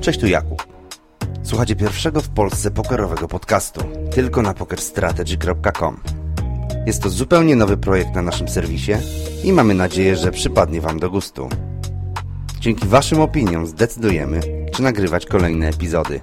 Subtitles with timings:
[0.00, 0.66] Cześć, tu Jakub.
[1.42, 3.80] Słuchacie pierwszego w Polsce pokerowego podcastu,
[4.14, 6.00] tylko na pokerstrategy.com.
[6.86, 8.92] Jest to zupełnie nowy projekt na naszym serwisie
[9.44, 11.48] i mamy nadzieję, że przypadnie Wam do gustu.
[12.60, 14.40] Dzięki Waszym opiniom zdecydujemy,
[14.72, 16.20] czy nagrywać kolejne epizody.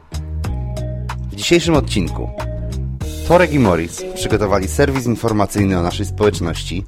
[1.32, 2.30] W dzisiejszym odcinku
[3.28, 6.86] Torek i Morris przygotowali serwis informacyjny o naszej społeczności.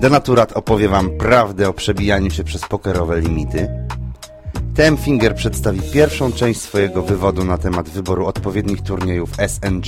[0.00, 3.88] Denaturat opowie Wam prawdę o przebijaniu się przez pokerowe limity.
[4.78, 9.86] TM Finger przedstawi pierwszą część swojego wywodu na temat wyboru odpowiednich turniejów SNG.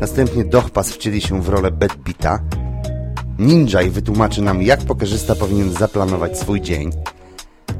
[0.00, 2.38] Następnie Dochpas wcieli się w rolę Bedbita.
[3.38, 6.90] Ninjaj wytłumaczy nam, jak pokerzysta powinien zaplanować swój dzień.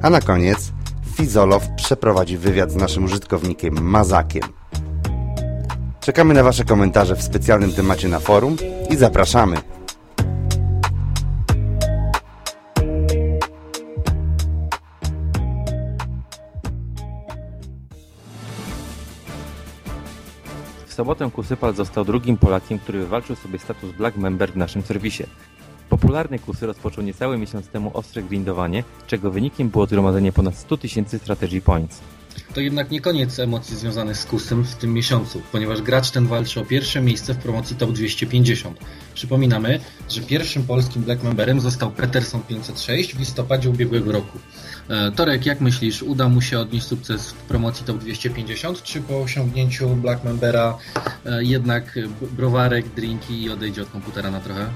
[0.03, 0.73] A na koniec
[1.17, 4.43] Fizolow przeprowadzi wywiad z naszym użytkownikiem Mazakiem.
[6.01, 8.57] Czekamy na Wasze komentarze w specjalnym temacie na forum
[8.91, 9.78] i zapraszamy!
[20.99, 25.25] Sobotę Kusypal został drugim Polakiem, który wywalczył sobie status Black Member w naszym serwisie.
[25.89, 31.19] Popularny Kusy rozpoczął niecały miesiąc temu ostre grindowanie, czego wynikiem było zgromadzenie ponad 100 tysięcy
[31.19, 32.01] strategy points.
[32.55, 36.61] To jednak nie koniec emocji związanych z kusem w tym miesiącu, ponieważ gracz ten walczy
[36.61, 38.79] o pierwsze miejsce w promocji Top 250.
[39.15, 44.39] Przypominamy, że pierwszym polskim Black Memberem został Peterson 506 w listopadzie ubiegłego roku.
[44.89, 49.21] E, Torek, jak myślisz, uda mu się odnieść sukces w promocji Top 250, czy po
[49.21, 50.79] osiągnięciu Black Membera
[51.27, 51.99] e, jednak
[52.37, 54.67] browarek, drinki i odejdzie od komputera na trochę?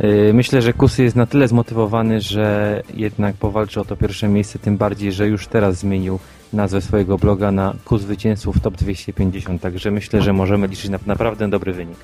[0.00, 4.58] Yy, Myślę, że Kusy jest na tyle zmotywowany, że jednak powalczy o to pierwsze miejsce,
[4.58, 6.18] tym bardziej, że już teraz zmienił
[6.56, 11.50] nazwę swojego bloga na Kus Zwycięzców Top 250, także myślę, że możemy liczyć na naprawdę
[11.50, 11.98] dobry wynik.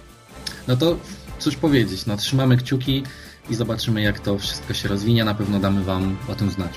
[0.69, 0.97] No to
[1.39, 3.03] cóż powiedzieć, no trzymamy kciuki
[3.51, 6.73] i zobaczymy jak to wszystko się rozwinie, na pewno damy Wam o tym znać.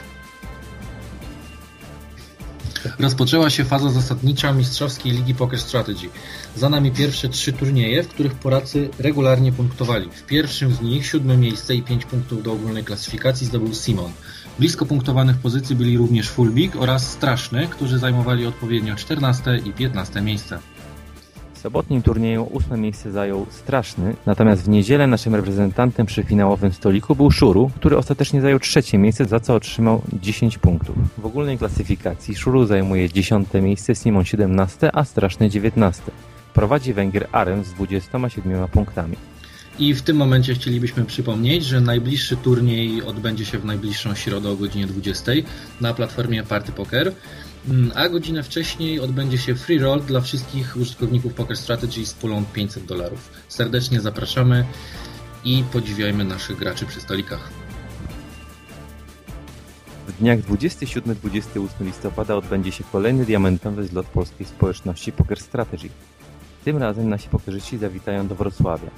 [2.99, 6.09] Rozpoczęła się faza zasadnicza Mistrzowskiej Ligi Poker Strategy.
[6.55, 10.09] Za nami pierwsze trzy turnieje, w których Polacy regularnie punktowali.
[10.11, 14.11] W pierwszym z nich siódme miejsce i pięć punktów do ogólnej klasyfikacji zdobył Simon.
[14.59, 20.59] Blisko punktowanych pozycji byli również Fulbik oraz Straszny, którzy zajmowali odpowiednio 14 i 15 miejsce.
[21.53, 27.15] W sobotnim turnieju ósme miejsce zajął Straszny, natomiast w niedzielę naszym reprezentantem przy finałowym stoliku
[27.15, 30.95] był Szuru, który ostatecznie zajął trzecie miejsce, za co otrzymał 10 punktów.
[31.17, 36.03] W ogólnej klasyfikacji Szuru zajmuje 10 miejsce, Simon 17, a Straszny 19.
[36.53, 39.15] Prowadzi Węgier Arem z 27 punktami.
[39.79, 44.55] I w tym momencie chcielibyśmy przypomnieć, że najbliższy turniej odbędzie się w najbliższą środę o
[44.55, 45.31] godzinie 20
[45.81, 47.13] na platformie Party Poker,
[47.67, 52.45] Mm, a godzinę wcześniej odbędzie się free roll dla wszystkich użytkowników Poker Strategy z pulą
[52.53, 53.29] 500 dolarów.
[53.47, 54.65] Serdecznie zapraszamy
[55.43, 57.49] i podziwiajmy naszych graczy przy stolikach.
[60.07, 65.89] W dniach 27-28 listopada odbędzie się kolejny diamentowy zlot polskiej społeczności Poker Strategy.
[66.65, 68.89] Tym razem nasi pokerzyści zawitają do Wrocławia.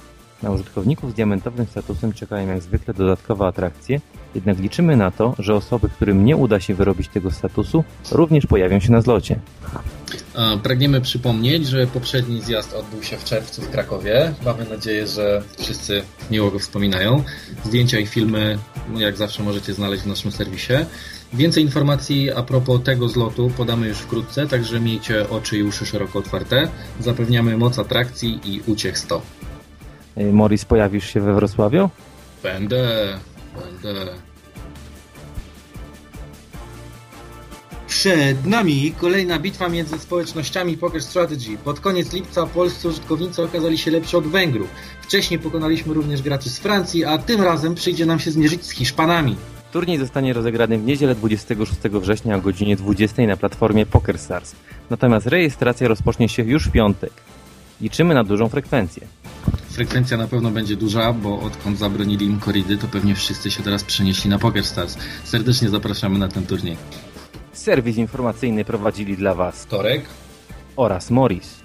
[0.42, 4.00] Na użytkowników z diamentowym statusem czekają jak zwykle dodatkowe atrakcje,
[4.34, 8.80] jednak liczymy na to, że osoby, którym nie uda się wyrobić tego statusu, również pojawią
[8.80, 9.38] się na zlocie.
[10.34, 14.34] E, Pragniemy przypomnieć, że poprzedni zjazd odbył się w czerwcu w Krakowie.
[14.44, 17.24] Mamy nadzieję, że wszyscy miło go wspominają.
[17.64, 18.58] Zdjęcia i filmy,
[18.96, 20.74] jak zawsze, możecie znaleźć w naszym serwisie.
[21.32, 26.18] Więcej informacji a propos tego zlotu podamy już wkrótce, także miejcie oczy i uszy szeroko
[26.18, 26.68] otwarte.
[27.00, 29.22] Zapewniamy moc atrakcji i uciech 100.
[30.18, 31.90] Ej, Morris, pojawisz się we Wrocławiu?
[32.42, 33.18] Będę,
[33.82, 34.12] będę.
[37.86, 41.58] Przed nami kolejna bitwa między społecznościami Poker Strategy.
[41.64, 44.68] Pod koniec lipca polscy użytkownicy okazali się lepsi od Węgrów.
[45.02, 49.36] Wcześniej pokonaliśmy również graczy z Francji, a tym razem przyjdzie nam się zmierzyć z Hiszpanami.
[49.72, 54.54] Turniej zostanie rozegrany w niedzielę 26 września o godzinie 20 na platformie PokerStars.
[54.90, 57.12] Natomiast rejestracja rozpocznie się już w piątek.
[57.80, 59.06] Liczymy na dużą frekwencję.
[59.70, 63.84] Frekwencja na pewno będzie duża, bo odkąd zabronili im koridy, to pewnie wszyscy się teraz
[63.84, 64.98] przenieśli na PokerStars.
[65.24, 66.76] Serdecznie zapraszamy na ten turniej.
[67.52, 70.02] Serwis informacyjny prowadzili dla Was Torek,
[70.76, 71.57] oraz Morris.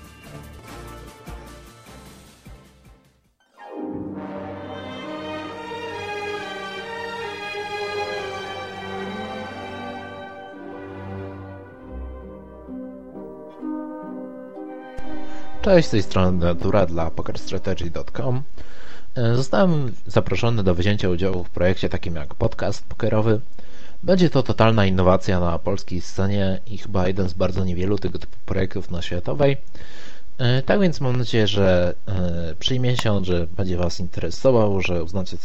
[15.63, 18.41] Cześć, z tej strony Natura dla pokerstrategy.com.
[19.15, 23.41] E, Zostałem zaproszony do wzięcia udziału w projekcie takim jak podcast pokerowy.
[24.03, 28.35] Będzie to totalna innowacja na polskiej scenie i chyba jeden z bardzo niewielu tego typu
[28.45, 29.57] projektów na światowej.
[30.37, 35.03] E, Tak więc mam nadzieję, że e, przyjmie się on, że będzie Was interesował, że
[35.03, 35.37] uznacie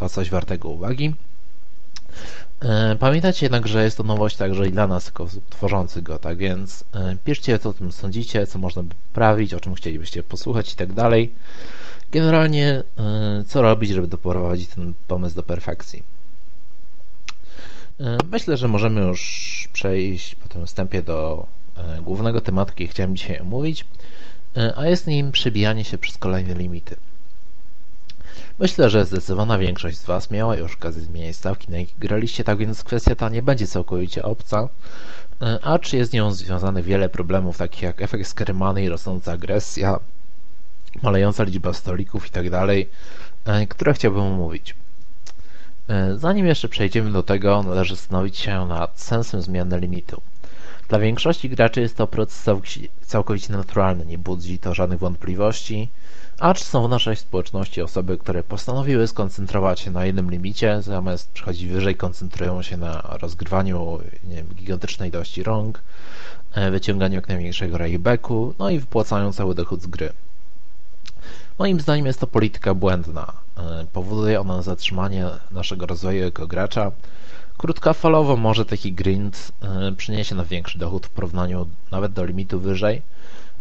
[0.00, 1.14] za coś wartego uwagi.
[2.62, 6.18] E, pamiętajcie jednak, że jest to nowość także i dla nas, jako osób tworzących go,
[6.18, 10.22] tak więc e, piszcie, co o tym sądzicie, co można by poprawić, o czym chcielibyście
[10.22, 11.32] posłuchać i tak dalej.
[12.12, 16.02] Generalnie, e, co robić, żeby doprowadzić ten pomysł do perfekcji.
[18.30, 21.46] Myślę, że możemy już przejść po tym wstępie do
[22.02, 23.84] głównego tematu, jaki chciałem dzisiaj omówić,
[24.76, 26.96] a jest nim przebijanie się przez kolejne limity.
[28.58, 32.58] Myślę, że zdecydowana większość z Was miała już okazję zmieniać stawki, na jakich graliście, tak
[32.58, 34.68] więc kwestia ta nie będzie całkowicie obca,
[35.42, 39.32] e, a czy jest z nią związane wiele problemów, takich jak efekt skermany i rosnąca
[39.32, 39.98] agresja,
[41.02, 42.66] malejąca liczba stolików itd.,
[43.44, 44.74] tak e, które chciałbym omówić.
[45.88, 50.22] E, zanim jeszcze przejdziemy do tego, należy zastanowić się nad sensem zmiany limitu.
[50.92, 52.46] Dla większości graczy jest to proces
[53.06, 55.88] całkowicie naturalny, nie budzi to żadnych wątpliwości,
[56.38, 61.66] acz są w naszej społeczności osoby, które postanowiły skoncentrować się na jednym limicie, zamiast przechodzić
[61.66, 65.82] wyżej, koncentrują się na rozgrywaniu wiem, gigantycznej ilości rąk,
[66.54, 70.12] e, wyciąganiu jak największego raybacku, no i wypłacają cały dochód z gry.
[71.58, 73.32] Moim zdaniem jest to polityka błędna.
[73.56, 76.92] E, powoduje ona zatrzymanie naszego rozwoju jako gracza.
[77.62, 83.02] Krótkofalowo może taki grind e, przyniesie na większy dochód w porównaniu nawet do limitu wyżej,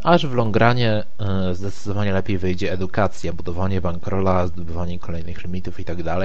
[0.03, 6.03] aż w longranie e, zdecydowanie lepiej wyjdzie edukacja, budowanie bankrola, zdobywanie kolejnych limitów itd.
[6.03, 6.19] Tak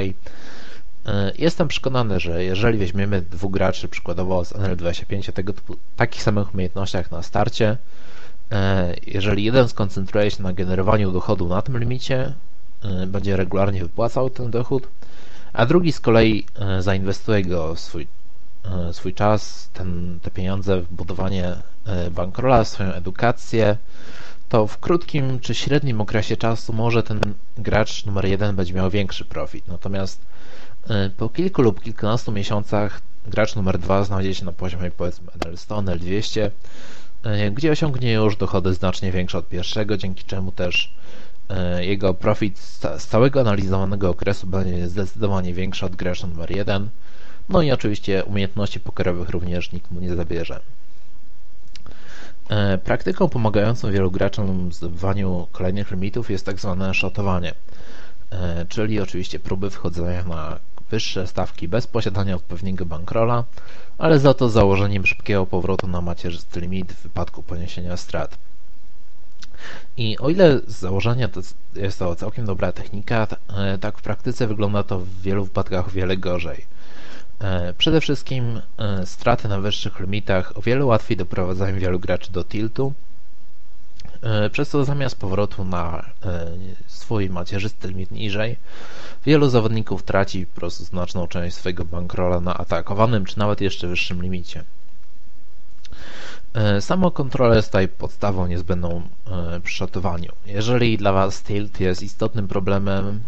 [1.14, 6.22] e, jestem przekonany, że jeżeli weźmiemy dwóch graczy przykładowo z NL25 o tego typu, takich
[6.22, 7.76] samych umiejętnościach na starcie,
[9.06, 12.32] jeżeli jeden skoncentruje się na generowaniu dochodu na tym limicie,
[13.06, 14.88] będzie regularnie wypłacał ten dochód,
[15.56, 16.47] a drugi z kolei
[16.81, 18.06] zainwestuje go swój
[18.70, 21.56] E, swój czas, ten, te pieniądze w budowanie
[21.87, 23.76] e, bankrola, swoją edukację,
[24.49, 27.20] to w krótkim czy średnim okresie czasu może ten
[27.58, 29.69] gracz numer jeden będzie miał większy profit.
[29.69, 30.20] Natomiast
[30.88, 35.85] e, po kilku lub kilkunastu miesiącach gracz numer dwa znajdzie się na poziomie powiedzmy NL100,
[35.85, 36.50] NL200,
[37.53, 40.94] gdzie osiągnie już dochody znacznie większe od pierwszego, dzięki czemu też
[41.81, 46.88] jego profit z całego analizowanego okresu będzie zdecydowanie większy od gracza numer jeden.
[47.48, 50.60] No i oczywiście umiejętności pokerowych również nikt mu nie zabierze.
[52.48, 57.54] E, praktyką pomagającą wielu graczom w zdobywaniu kolejnych limitów jest tak zwane shotowanie,
[58.31, 60.58] e, czyli oczywiście próby wchodzenia na
[60.90, 63.44] wyższe stawki bez posiadania odpowiedniego bankrola,
[63.98, 68.38] ale za to założeniem szybkiego powrotu na macierzysty limit w wypadku poniesienia strat.
[69.97, 71.41] I o ile z założenia to
[71.75, 73.26] jest to całkiem dobra technika,
[73.56, 76.67] e, tak w praktyce wygląda to w wielu wypadkach o wiele gorzej.
[77.41, 82.44] E, przede wszystkim e, straty na wyższych limitach o wiele łatwiej doprowadzają wielu graczy do
[82.44, 82.93] tiltu,
[84.53, 86.05] przez co zamiast powrotu na
[86.87, 88.56] swój macierzysty limit niżej,
[89.26, 94.23] wielu zawodników traci po prostu znaczną część swojego bankrola na atakowanym czy nawet jeszcze wyższym
[94.23, 94.64] limicie.
[96.81, 99.03] Samo kontrola jest tutaj podstawą niezbędną
[99.62, 100.32] przy szatowaniu.
[100.47, 103.20] Jeżeli dla Was tilt jest istotnym problemem,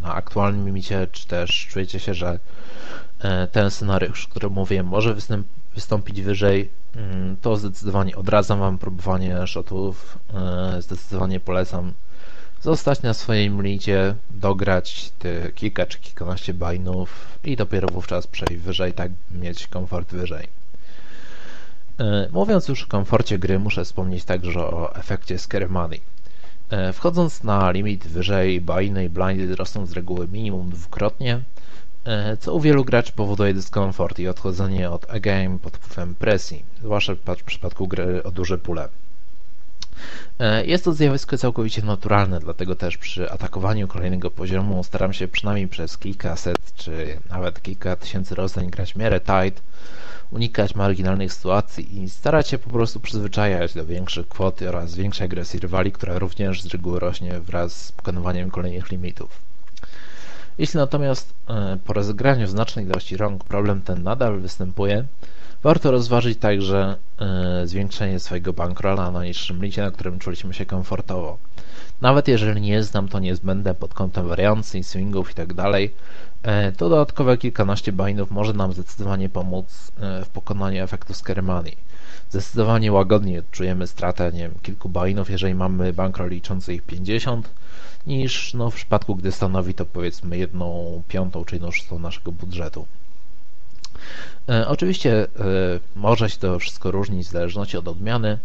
[0.00, 2.38] na aktualnym limicie, czy też czujecie się, że
[3.20, 5.16] e, ten scenariusz, który mówię, może
[5.74, 11.92] wystąpić wyżej, mm, to zdecydowanie odradzam Wam próbowanie shotów, e, zdecydowanie polecam
[12.62, 18.92] zostać na swoim limicie, dograć te kilka czy kilkanaście bainów i dopiero wówczas przejść wyżej,
[18.92, 20.57] tak mieć komfort wyżej.
[22.00, 26.00] E, mówiąc już o komforcie gry, muszę wspomnieć także o efekcie Scary Money.
[26.70, 31.40] E, wchodząc na limit wyżej, bainy i blindy rosną z reguły minimum dwukrotnie,
[32.04, 37.14] e, co u wielu graczy powoduje dyskomfort i odchodzenie od a-game pod wpływem presji, zwłaszcza
[37.14, 38.88] w przypadku gry o duże pule.
[40.38, 45.68] E, jest to zjawisko całkowicie naturalne, dlatego też przy atakowaniu kolejnego poziomu staram się przynajmniej
[45.68, 49.62] przez kilka set czy nawet kilka tysięcy rozdania grać miarę tight,
[50.30, 55.60] unikać marginalnych sytuacji i starać się po prostu przyzwyczajać do większych kwot oraz większej agresji
[55.60, 59.30] rywali, która również z reguły rośnie wraz z pokonywaniem kolejnych limitów.
[60.58, 65.04] Jeśli natomiast e, po rozegraniu znacznej ilości rąk problem ten nadal występuje,
[65.62, 71.38] warto rozważyć także e, zwiększenie swojego bankrola na niższym licie, na którym czuliśmy się komfortowo.
[72.00, 75.72] Nawet jeżeli nie jest nam to niezbędne pod kątem wariancji, swingów itd., tak
[76.42, 81.72] E, to dodatkowe kilkanaście bainów może nam zdecydowanie pomóc e, w pokonaniu efektu Skermani.
[82.30, 87.50] Zdecydowanie łagodniej odczujemy stratę nie wiem, kilku bainów, jeżeli mamy bankroll liczący ich 50,
[88.06, 92.86] niż no, w przypadku, gdy stanowi to powiedzmy jedną piątą czy jedną szóstą naszego budżetu.
[94.48, 95.26] E, oczywiście e,
[95.96, 98.38] może się to wszystko różnić w zależności od odmiany,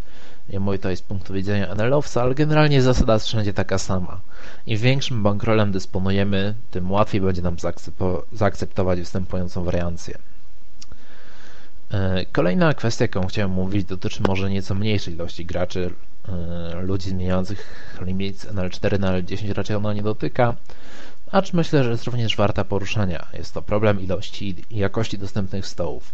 [0.50, 4.22] Nie mówię to z punktu widzenia NLowca, ale generalnie zasada jest wszędzie taka sama.
[4.68, 7.56] Im większym bankrolem dysponujemy, tym łatwiej będzie nam
[8.32, 10.18] zaakceptować występującą wariancję.
[11.92, 15.94] E, kolejna kwestia, jaką chciałem mówić, dotyczy może nieco mniejszej ilości graczy.
[16.82, 17.66] Ludzi zmieniających
[18.02, 20.56] limit z NL4 na NL10 raczej ona nie dotyka,
[21.34, 23.28] acz myślę, że jest również warta poruszenia.
[23.34, 26.12] Jest to problem ilości i jakości dostępnych stołów.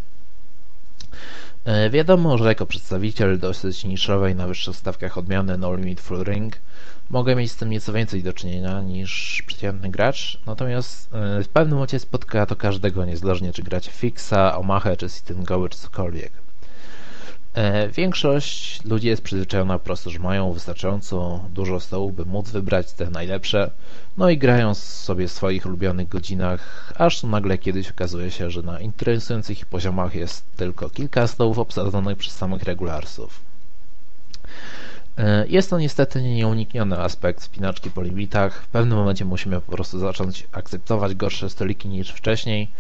[1.65, 6.57] E, wiadomo, że jako przedstawiciel dosyć niszowej na wyższych stawkach odmiany No Limit Full Ring
[7.09, 11.73] mogę mieć z tym nieco więcej do czynienia niż przeciętny gracz, natomiast e, w pewnym
[11.73, 16.49] momencie spotka to każdego, niezależnie czy gracie Fixa, Omaha, czy Sit Go, czy cokolwiek.
[17.53, 22.91] E, większość ludzi jest przyzwyczajona po prostu, że mają wystarczająco dużo stołów, by móc wybrać
[22.91, 23.72] te najlepsze,
[24.18, 28.79] no i grają sobie w swoich ulubionych godzinach, aż nagle kiedyś okazuje się, że na
[28.79, 33.41] interesujących poziomach jest tylko kilka stołów obsadzonych przez samych regularsów.
[35.18, 38.63] E, jest to niestety nieunikniony aspekt spinaczki po limitach.
[38.63, 42.72] W pewnym momencie musimy po prostu zacząć akceptować gorsze stoliki niż wcześniej,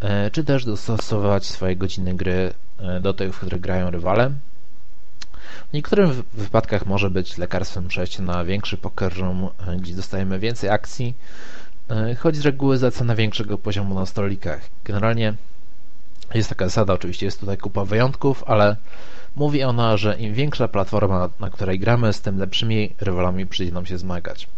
[0.00, 2.54] e, czy też dostosować swoje godziny gry
[3.00, 4.30] do tych, w których grają rywale.
[5.70, 11.14] W niektórych wypadkach może być lekarstwem przejście na większy poker room, gdzie dostajemy więcej akcji,
[12.18, 14.60] choć z reguły za cenę większego poziomu na stolikach.
[14.84, 15.34] Generalnie
[16.34, 18.76] jest taka zasada, oczywiście jest tutaj kupa wyjątków, ale
[19.36, 23.86] Mówi ona, że im większa platforma, na której gramy, z tym lepszymi rywalami przyjdzie nam
[23.86, 24.48] się zmagać.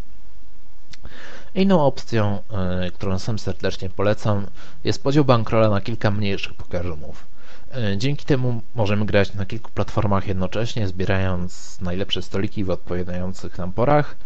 [1.55, 4.47] Inną opcją, e, którą sam serdecznie polecam,
[4.85, 7.27] jest podział bankrola na kilka mniejszych pokerzumów.
[7.75, 13.73] E, dzięki temu możemy grać na kilku platformach jednocześnie, zbierając najlepsze stoliki w odpowiadających nam
[13.73, 14.17] porach,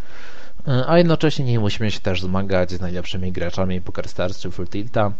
[0.68, 4.68] e, a jednocześnie nie musimy się też zmagać z najlepszymi graczami Poker Stars czy Full
[4.68, 5.12] Tilta.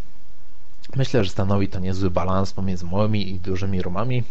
[0.97, 4.25] Myślę, że stanowi to niezły balans pomiędzy małymi i dużymi rumami,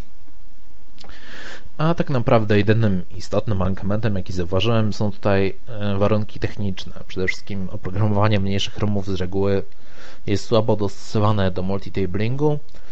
[1.77, 6.93] a tak naprawdę jedynym istotnym mankamentem, jaki zauważyłem, są tutaj e, warunki techniczne.
[7.07, 9.63] Przede wszystkim oprogramowanie mniejszych rumów z reguły
[10.27, 12.59] jest słabo dostosowane do multitablingu.
[12.75, 12.88] E,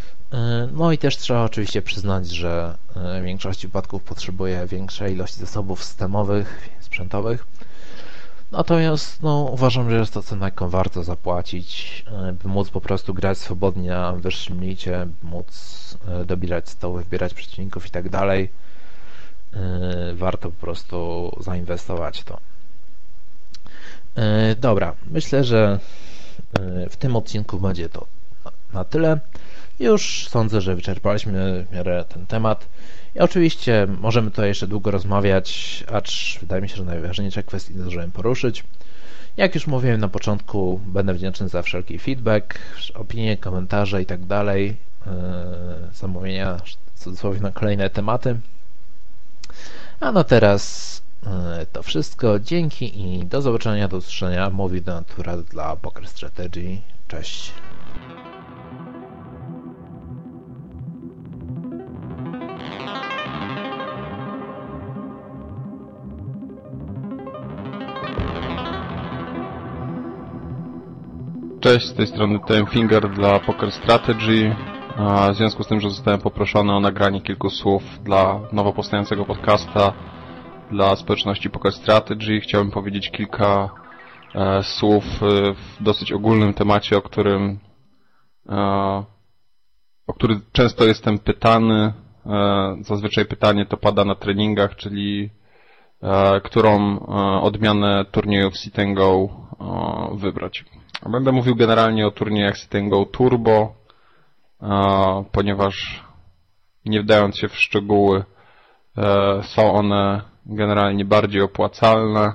[0.71, 5.83] no i też trzeba oczywiście przyznać, że e, w większości wypadków potrzebuje większej ilości zasobów
[5.83, 7.47] systemowych, sprzętowych.
[8.51, 12.05] Natomiast no, uważam, że jest to cena, jaką warto zapłacić,
[12.43, 17.89] by móc po prostu grać swobodnie na wyższym licie, móc dobierać stoły, wybierać przeciwników i
[17.89, 18.49] tak dalej.
[19.53, 22.39] E, warto po prostu zainwestować w to.
[24.15, 25.79] E, dobra, myślę, że
[26.59, 28.07] e, w tym odcinku będzie to
[28.73, 29.19] na tyle.
[29.79, 32.67] Już sądzę, że wyczerpaliśmy w miarę ten temat.
[33.15, 38.11] I oczywiście możemy tutaj jeszcze długo rozmawiać, acz wydaje mi się, że najważniejsze kwestie zdążyłem
[38.11, 38.63] poruszyć.
[39.37, 42.59] Jak już mówiłem na początku, będę wdzięczny za wszelki feedback,
[42.93, 44.77] opinie, komentarze i tak dalej,
[45.93, 46.57] zamówienia
[46.95, 48.39] w cudzysłowie na kolejne tematy.
[49.99, 52.39] A no teraz e, to wszystko.
[52.39, 54.49] Dzięki i do zobaczenia, do usłyszenia.
[54.49, 56.77] Mówi do Natura dla Poker Strategy.
[57.07, 57.51] Cześć.
[71.67, 74.55] Cześć, z tej strony Finger dla Poker Strategy.
[75.31, 79.93] W związku z tym, że zostałem poproszony o nagranie kilku słów dla nowo powstającego podcasta
[80.71, 83.69] dla społeczności Poker Strategy, chciałbym powiedzieć kilka
[84.35, 87.59] e, słów e, w dosyć ogólnym temacie, o którym
[88.49, 88.55] e,
[90.07, 91.93] o który często jestem pytany.
[92.81, 95.29] Zazwyczaj pytanie to pada na treningach, czyli
[96.43, 96.99] którą
[97.41, 99.29] odmianę turniejów Sit Go
[100.13, 100.65] wybrać.
[101.05, 103.73] Będę mówił generalnie o turniejach Sit Go Turbo,
[105.31, 106.03] ponieważ
[106.85, 108.23] nie wdając się w szczegóły,
[108.97, 112.33] e, są one generalnie bardziej opłacalne.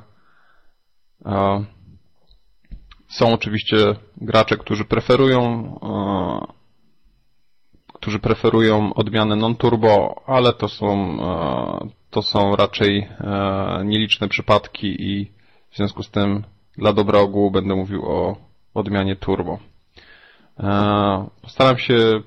[3.08, 3.76] Są oczywiście
[4.16, 5.74] gracze, którzy preferują
[8.02, 11.18] którzy preferują odmianę non-turbo, ale to są,
[12.10, 15.32] to są raczej e, nieliczne przypadki i
[15.70, 16.44] w związku z tym
[16.78, 18.36] dla dobra ogółu będę mówił o
[18.74, 19.58] odmianie turbo.
[20.60, 22.20] E, postaram się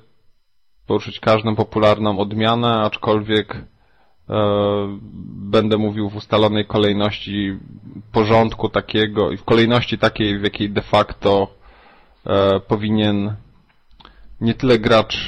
[0.88, 3.64] poruszyć każdą popularną odmianę, aczkolwiek e,
[5.52, 7.58] będę mówił w ustalonej kolejności
[8.12, 11.48] porządku takiego i w kolejności takiej, w jakiej de facto
[12.26, 13.36] e, powinien
[14.42, 15.28] nie tyle gracz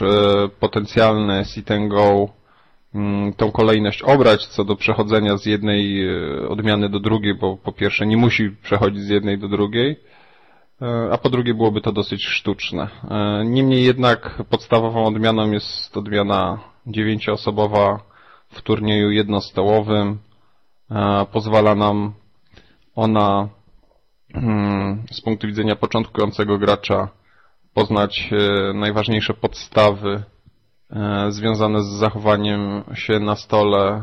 [0.59, 2.29] potencjalny sit and go
[2.95, 6.09] mm, tą kolejność obrać co do przechodzenia z jednej
[6.49, 9.99] odmiany do drugiej, bo po pierwsze nie musi przechodzić z jednej do drugiej,
[11.11, 12.87] a po drugie byłoby to dosyć sztuczne.
[13.09, 17.99] E, niemniej jednak podstawową odmianą jest odmiana dziewięcioosobowa
[18.49, 20.17] w turnieju jednostołowym.
[21.31, 22.13] Pozwala nam
[22.95, 23.49] ona
[24.33, 27.09] hmm, z punktu widzenia początkującego gracza
[27.73, 28.29] poznać
[28.73, 30.23] najważniejsze podstawy
[31.29, 34.01] związane z zachowaniem się na stole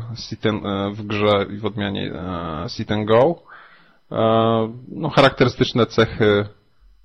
[0.93, 2.11] w grze i w odmianie
[2.67, 3.35] sit and go.
[4.87, 6.45] No, charakterystyczne cechy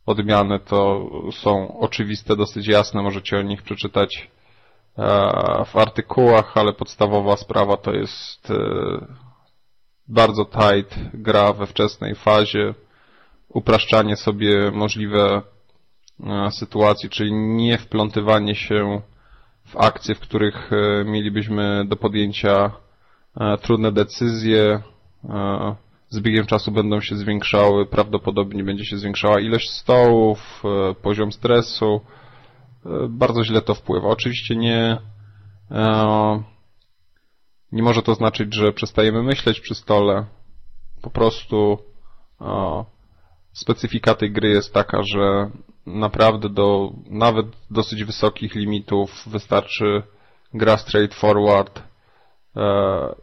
[0.06, 4.30] odmiany to są oczywiste, dosyć jasne, możecie o nich przeczytać
[4.98, 5.02] e,
[5.64, 8.54] w artykułach, ale podstawowa sprawa to jest e,
[10.08, 12.74] bardzo tight gra we wczesnej fazie,
[13.48, 15.42] upraszczanie sobie możliwe
[16.26, 19.00] e, sytuacji, czyli nie wplątywanie się
[19.64, 20.70] w akcje, w których
[21.04, 22.70] mielibyśmy do podjęcia
[23.62, 24.82] trudne decyzje,
[26.10, 32.00] z biegiem czasu będą się zwiększały, prawdopodobnie będzie się zwiększała ilość stołów, e, poziom stresu.
[32.86, 34.08] E, bardzo źle to wpływa.
[34.08, 34.98] Oczywiście nie,
[35.70, 36.42] e,
[37.72, 40.26] nie może to znaczyć, że przestajemy myśleć przy stole.
[41.02, 41.78] Po prostu
[43.52, 45.50] specyfika tej gry jest taka, że
[45.86, 50.02] naprawdę do nawet dosyć wysokich limitów wystarczy
[50.54, 51.82] gra straightforward,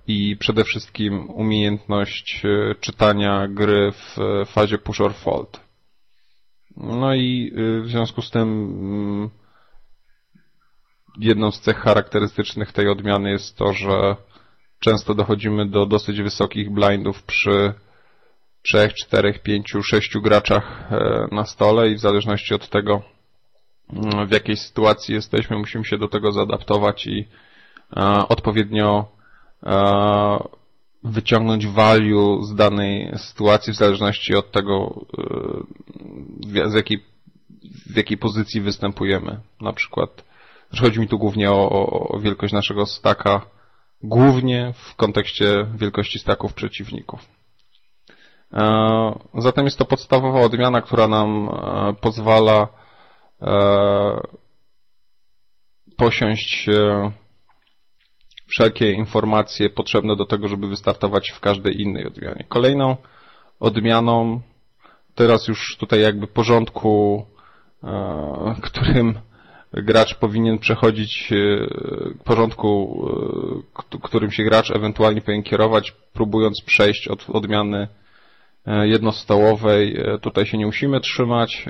[0.08, 5.60] i przede wszystkim umiejętność e, czytania gry w fazie push or fold.
[6.78, 9.30] No i e, w związku z tym mm,
[11.20, 14.16] jedną z cech charakterystycznych tej odmiany jest to, że
[14.80, 17.74] często dochodzimy do dosyć wysokich blindów przy
[18.62, 20.90] 3, 4, 5, 6 graczach
[21.32, 23.02] na stole i w zależności od tego
[23.94, 27.28] mm, w jakiej sytuacji jesteśmy musimy się do tego zaadaptować i
[28.30, 29.17] odpowiednio E,
[31.04, 35.06] wyciągnąć value z danej sytuacji w zależności od tego,
[36.56, 37.04] e, z jakiej,
[37.86, 39.40] w jakiej pozycji występujemy.
[39.62, 40.24] Na przykład,
[40.82, 41.70] chodzi mi tu głównie o,
[42.10, 43.42] o wielkość naszego staka,
[44.04, 47.20] głównie w kontekście wielkości staków przeciwników.
[48.54, 51.50] E, zatem jest to podstawowa odmiana, która nam
[52.02, 52.68] pozwala
[55.98, 56.70] posiąść
[58.48, 62.46] wszelkie informacje potrzebne do tego, żeby wystartować w każdej innej odmianie.
[62.50, 62.98] Kolejną
[63.60, 64.42] odmianą,
[65.16, 67.26] teraz już tutaj jakby porządku,
[67.84, 69.20] e, którym
[69.74, 71.36] gracz powinien przechodzić, e,
[72.24, 73.06] porządku,
[73.94, 77.88] e, którym się gracz ewentualnie powinien kierować, próbując przejść od odmiany
[78.84, 79.98] jednostołowej.
[80.22, 81.66] Tutaj się nie musimy trzymać.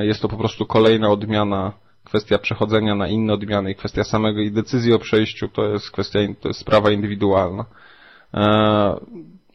[0.00, 1.72] Jest to po prostu kolejna odmiana
[2.04, 6.18] kwestia przechodzenia na inne odmiany i kwestia samego i decyzji o przejściu to jest kwestia,
[6.40, 7.64] to jest sprawa indywidualna.
[8.34, 8.94] E,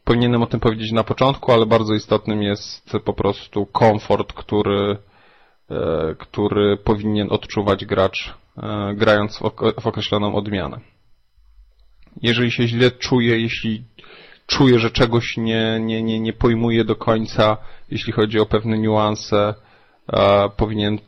[0.04, 4.96] powinienem o tym powiedzieć na początku, ale bardzo istotnym jest po prostu komfort, który,
[5.70, 9.42] e, który powinien odczuwać gracz e, grając w,
[9.80, 10.80] w określoną odmianę.
[12.22, 13.84] Jeżeli się źle czuje, jeśli
[14.46, 17.56] czuje, że czegoś nie, nie, nie, nie pojmuje do końca,
[17.90, 19.54] jeśli chodzi o pewne niuanse,
[20.56, 20.98] powinien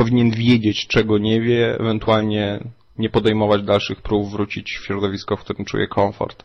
[0.00, 2.60] powinien wiedzieć, czego nie wie, ewentualnie
[2.98, 6.44] nie podejmować dalszych prób, wrócić w środowisko, w którym czuje komfort.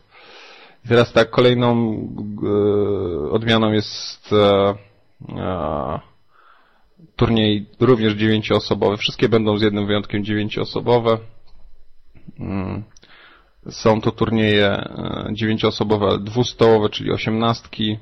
[0.88, 1.72] Teraz tak, kolejną
[3.26, 4.74] e, odmianą jest e,
[5.38, 6.00] e,
[7.16, 8.96] turniej również dziewięcioosobowy.
[8.96, 11.18] Wszystkie będą z jednym wyjątkiem dziewięcioosobowe.
[12.40, 12.82] Mm.
[13.70, 17.98] Są to turnieje e, dziewięcioosobowe, dwustołowe, czyli osiemnastki.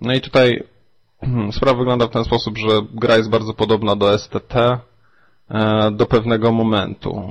[0.00, 0.62] No i tutaj
[1.56, 4.54] sprawa wygląda w ten sposób, że gra jest bardzo podobna do STT
[5.92, 7.22] do pewnego momentu.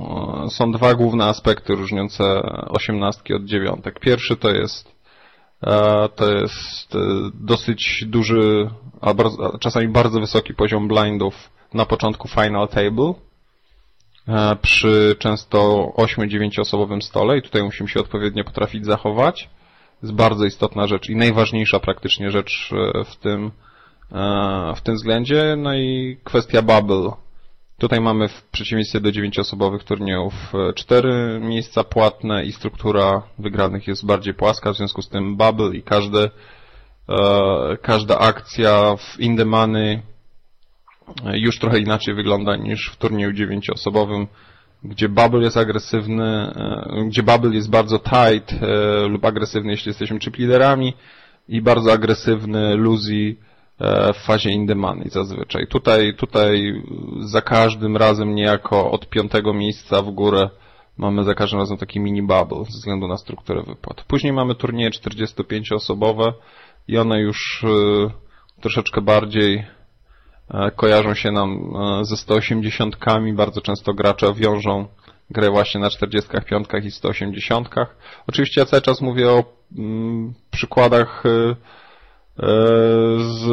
[0.46, 2.24] E, są dwa główne aspekty różniące
[2.68, 4.00] osiemnastki od dziewiątek.
[4.00, 4.92] Pierwszy to jest
[5.66, 6.96] e, to jest
[7.34, 9.14] dosyć duży, a
[9.60, 13.14] czasami bardzo wysoki poziom blindów na początku final table
[14.62, 19.48] przy często 8-9 osobowym stole i tutaj musimy się odpowiednio potrafić zachować.
[20.02, 22.70] Jest bardzo istotna rzecz i najważniejsza praktycznie rzecz
[23.04, 23.50] w tym
[24.12, 25.56] E, w tym względzie.
[25.58, 27.10] No i kwestia bubble.
[27.78, 34.06] Tutaj mamy w przeciwieństwie do dziewięcioosobowych turniejów e, cztery miejsca płatne i struktura wygranych jest
[34.06, 36.30] bardziej płaska, w związku z tym bubble i każde,
[37.08, 40.02] e, każda akcja w in the money
[41.32, 44.26] już trochę inaczej wygląda niż w turnieju dziewięcioosobowym,
[44.84, 46.54] gdzie bubble jest agresywny,
[47.06, 48.54] gdzie bubble jest bardzo tight
[49.08, 50.94] lub agresywny, jeśli jesteśmy chip liderami
[51.48, 53.47] i bardzo agresywny Luzi E,
[54.14, 55.66] w fazie in money zazwyczaj.
[55.66, 56.82] Tutaj, tutaj
[57.20, 60.50] za każdym razem niejako od piątego miejsca w górę
[60.98, 64.04] mamy za każdym razem taki mini bubble ze względu na strukturę wypłat.
[64.04, 66.32] Później mamy turnieje 45-osobowe
[66.88, 67.70] i one już e,
[68.60, 69.66] troszeczkę bardziej
[70.50, 73.32] e, kojarzą się nam ze 180-kami.
[73.32, 74.86] Bardzo często gracze wiążą
[75.30, 77.68] grę właśnie na 45 i 180.
[78.26, 79.44] Oczywiście ja cały czas mówię o
[79.78, 81.22] mm, przykładach
[83.18, 83.46] z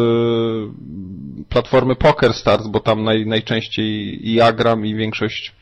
[1.50, 5.56] platformy Poker Stars, bo tam naj, najczęściej i ja gram i większość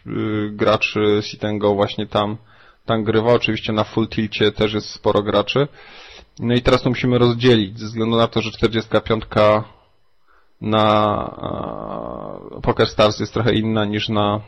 [0.51, 2.37] graczy Sitengo właśnie tam,
[2.85, 3.33] tam grywa.
[3.33, 5.67] Oczywiście na Full Tilcie też jest sporo graczy.
[6.39, 9.23] No i teraz to musimy rozdzielić, ze względu na to, że 45
[10.61, 11.29] na
[12.63, 14.41] Poker Stars jest trochę inna niż na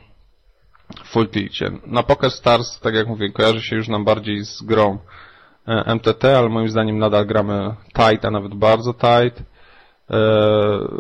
[1.06, 1.72] Full Tilcie.
[1.86, 5.25] Na Poker Stars, tak jak mówię, kojarzy się już nam bardziej z grą e,
[5.68, 9.40] MTT, ale moim zdaniem nadal gramy tight, a nawet bardzo tight.
[9.40, 9.44] E,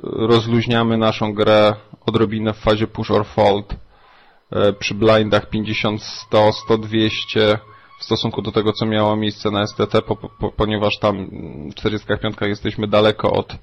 [0.03, 1.73] rozluźniamy naszą grę
[2.05, 3.75] odrobinę w fazie push or fold
[4.51, 7.59] e, przy blindach 50, 100, 100, 200
[7.99, 11.27] w stosunku do tego, co miało miejsce na STT, po, po, ponieważ tam
[11.71, 13.57] w 45 jesteśmy daleko od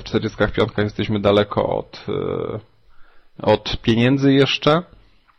[0.00, 2.06] w 45 jesteśmy daleko od
[3.42, 4.82] od pieniędzy jeszcze.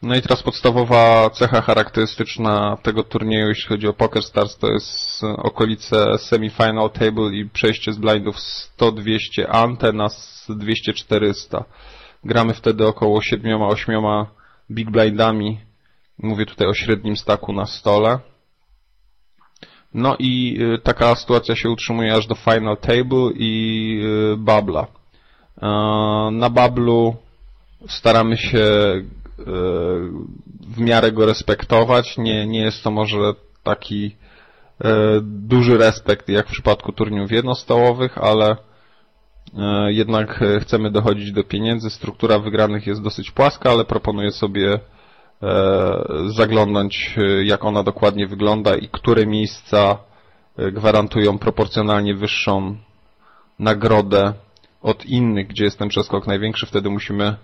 [0.06, 5.22] No i teraz podstawowa cecha charakterystyczna tego turnieju, jeśli chodzi o Poker Stars, to jest
[5.24, 8.36] okolice semifinal table i przejście z blindów
[8.80, 10.08] 100-200 ante na
[10.50, 11.64] 200-400.
[12.24, 14.26] Gramy wtedy około 7-8
[14.72, 15.60] big blindami.
[16.18, 18.20] Mówię tutaj o średnim staku na stole.
[19.94, 24.02] No i y, taka sytuacja się utrzymuje aż do final table i
[24.34, 24.88] y, babla.
[26.32, 27.16] Na bablu
[27.88, 29.25] staramy się e,
[30.68, 32.18] w miarę go respektować.
[32.18, 33.18] Nie, nie jest to może
[33.64, 34.16] taki
[34.84, 38.58] e, duży respekt jak w przypadku turniejów jednostołowych, ale
[39.58, 41.90] e, jednak chcemy dochodzić do pieniędzy.
[41.90, 44.80] Struktura wygranych jest dosyć płaska, ale proponuję sobie
[46.28, 49.98] zaglądnąć jak ona dokładnie wygląda i które miejsca
[50.58, 52.76] gwarantują proporcjonalnie wyższą
[53.60, 54.34] nagrodę
[54.82, 56.66] od innych, gdzie jest ten przeskok największy.
[56.66, 57.36] Wtedy musimy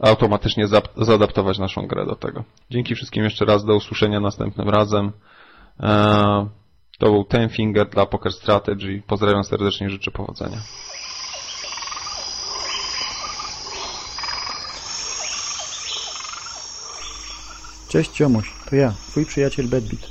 [0.00, 2.44] automatycznie zaadaptować naszą grę do tego.
[2.70, 5.12] Dzięki wszystkim jeszcze raz, do usłyszenia następnym razem.
[5.80, 6.48] E,
[6.98, 9.02] to był Ten Finger dla Poker Strategy.
[9.06, 10.58] Pozdrawiam serdecznie, życzę powodzenia.
[17.88, 20.06] Cześć Ciomuś, to ja, twój przyjaciel Bedbit.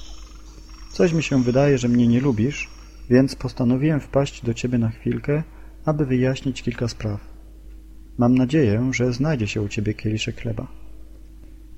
[0.89, 2.69] Coś mi się wydaje, że mnie nie lubisz,
[3.09, 5.43] więc postanowiłem wpaść do ciebie na chwilkę,
[5.85, 7.38] aby wyjaśnić kilka spraw.
[8.19, 10.67] Mam nadzieję, że znajdzie się u Ciebie kieliszek chleba.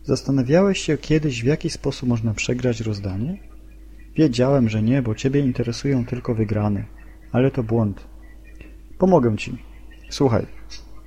[0.03, 3.37] Zastanawiałeś się kiedyś, w jaki sposób można przegrać rozdanie?
[4.15, 6.85] Wiedziałem, że nie, bo Ciebie interesują tylko wygrane,
[7.31, 8.07] ale to błąd.
[8.97, 9.57] Pomogę Ci.
[10.09, 10.45] Słuchaj,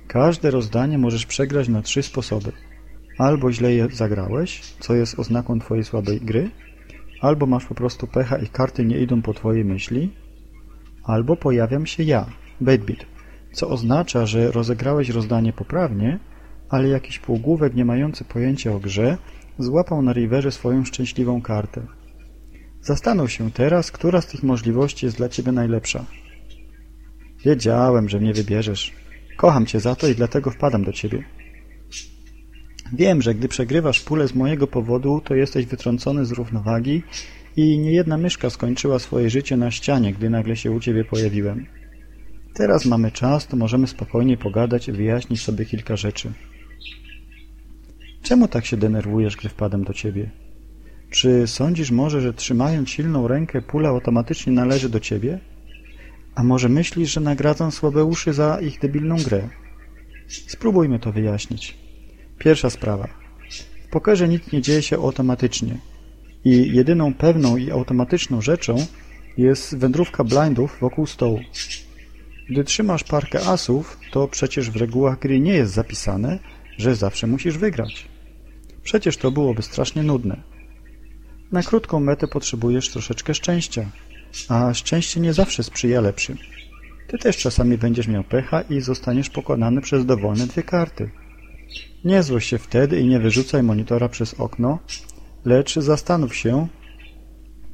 [0.07, 2.51] każde rozdanie możesz przegrać na trzy sposoby.
[3.17, 6.49] Albo źle je zagrałeś, co jest oznaką Twojej słabej gry,
[7.21, 10.11] albo masz po prostu pecha i karty nie idą po Twojej myśli,
[11.03, 12.25] albo pojawiam się ja,
[12.61, 13.14] Baitbit,
[13.55, 16.19] co oznacza, że rozegrałeś rozdanie poprawnie,
[16.69, 19.17] ale jakiś półgłówek nie mający pojęcia o grze
[19.59, 21.81] złapał na riverze swoją szczęśliwą kartę.
[22.81, 26.05] Zastanów się teraz, która z tych możliwości jest dla ciebie najlepsza.
[27.45, 28.93] Wiedziałem, że mnie wybierzesz.
[29.37, 31.23] Kocham cię za to i dlatego wpadam do ciebie.
[32.93, 37.03] Wiem, że gdy przegrywasz pulę z mojego powodu, to jesteś wytrącony z równowagi
[37.55, 41.65] i niejedna myszka skończyła swoje życie na ścianie, gdy nagle się u ciebie pojawiłem.
[42.55, 46.31] Teraz mamy czas, to możemy spokojnie pogadać i wyjaśnić sobie kilka rzeczy.
[48.21, 50.29] Czemu tak się denerwujesz, gdy wpadam do ciebie?
[51.09, 55.39] Czy sądzisz może, że trzymając silną rękę pula automatycznie należy do ciebie?
[56.35, 59.49] A może myślisz, że nagradzam słabe uszy za ich debilną grę?
[60.27, 61.77] Spróbujmy to wyjaśnić.
[62.37, 63.07] Pierwsza sprawa.
[63.87, 65.77] W pokerze nic nie dzieje się automatycznie.
[66.45, 68.75] I jedyną pewną i automatyczną rzeczą
[69.37, 71.39] jest wędrówka blindów wokół stołu.
[72.49, 76.39] Gdy trzymasz parkę asów, to przecież w regułach gry nie jest zapisane,
[76.77, 78.07] że zawsze musisz wygrać.
[78.83, 80.41] Przecież to byłoby strasznie nudne.
[81.51, 83.85] Na krótką metę potrzebujesz troszeczkę szczęścia,
[84.49, 86.37] a szczęście nie zawsze sprzyja lepszym.
[87.07, 91.09] Ty też czasami będziesz miał pecha i zostaniesz pokonany przez dowolne dwie karty.
[92.03, 94.79] Nie złoś się wtedy i nie wyrzucaj monitora przez okno,
[95.45, 96.67] lecz zastanów się,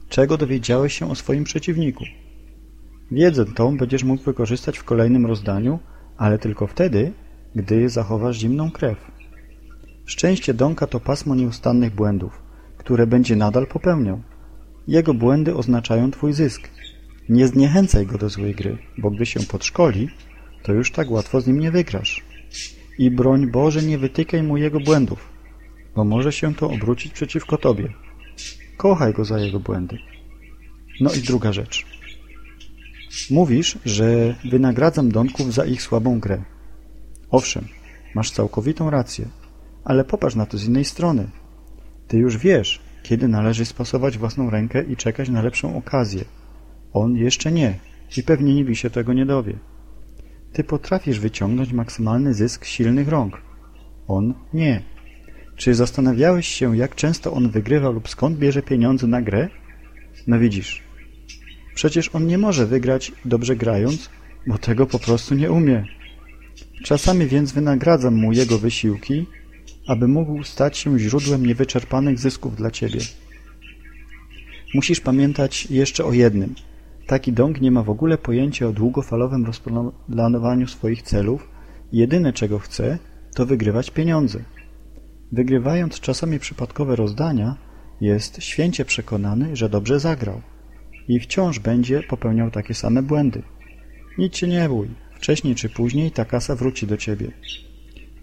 [0.09, 2.03] czego dowiedziałeś się o swoim przeciwniku.
[3.11, 5.79] Wiedzę tą będziesz mógł wykorzystać w kolejnym rozdaniu,
[6.17, 7.11] ale tylko wtedy,
[7.55, 9.11] gdy zachowasz zimną krew.
[10.05, 12.41] Szczęście Donka to pasmo nieustannych błędów,
[12.77, 14.21] które będzie nadal popełniał.
[14.87, 16.69] Jego błędy oznaczają twój zysk.
[17.29, 20.09] Nie zniechęcaj go do złej gry, bo gdy się podszkoli,
[20.63, 22.23] to już tak łatwo z nim nie wygrasz.
[22.97, 25.29] I broń Boże nie wytykaj mu jego błędów,
[25.95, 27.93] bo może się to obrócić przeciwko tobie.
[28.77, 29.97] Kochaj go za jego błędy.
[31.01, 31.90] No i druga rzecz.
[33.29, 36.41] Mówisz, że wynagradzam Donków za ich słabą grę.
[37.29, 37.65] Owszem,
[38.15, 39.25] masz całkowitą rację,
[39.83, 41.27] ale popatrz na to z innej strony.
[42.07, 46.25] Ty już wiesz, kiedy należy spasować własną rękę i czekać na lepszą okazję.
[46.93, 47.79] On jeszcze nie
[48.17, 49.53] i pewnie nigdy się tego nie dowie.
[50.53, 53.41] Ty potrafisz wyciągnąć maksymalny zysk silnych rąk.
[54.07, 54.81] On nie.
[55.55, 59.49] Czy zastanawiałeś się, jak często on wygrywa lub skąd bierze pieniądze na grę?
[60.27, 60.83] No widzisz.
[61.75, 64.09] Przecież on nie może wygrać dobrze grając,
[64.47, 65.85] bo tego po prostu nie umie.
[66.83, 69.25] Czasami więc wynagradzam mu jego wysiłki,
[69.87, 72.99] aby mógł stać się źródłem niewyczerpanych zysków dla ciebie.
[74.73, 76.55] Musisz pamiętać jeszcze o jednym.
[77.07, 81.49] Taki dąg nie ma w ogóle pojęcia o długofalowym rozplanowaniu swoich celów.
[81.91, 82.99] Jedyne czego chce,
[83.35, 84.39] to wygrywać pieniądze.
[85.31, 87.55] Wygrywając czasami przypadkowe rozdania,
[88.01, 90.41] jest święcie przekonany, że dobrze zagrał
[91.11, 93.41] i wciąż będzie popełniał takie same błędy.
[94.17, 97.31] Nic się nie bój, wcześniej czy później ta kasa wróci do ciebie.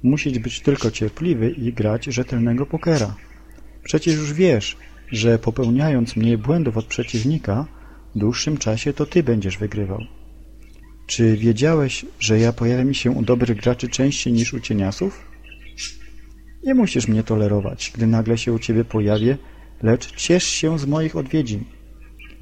[0.02, 3.14] Musisz być tylko cierpliwy i grać rzetelnego pokera.
[3.84, 4.76] Przecież już wiesz,
[5.12, 7.66] że popełniając mniej błędów od przeciwnika,
[8.14, 10.00] w dłuższym czasie to ty będziesz wygrywał.
[11.06, 15.30] Czy wiedziałeś, że ja pojawiam się u dobrych graczy częściej niż u cieniasów?
[16.64, 19.38] Nie musisz mnie tolerować, gdy nagle się u ciebie pojawię,
[19.82, 21.64] lecz ciesz się z moich odwiedzin.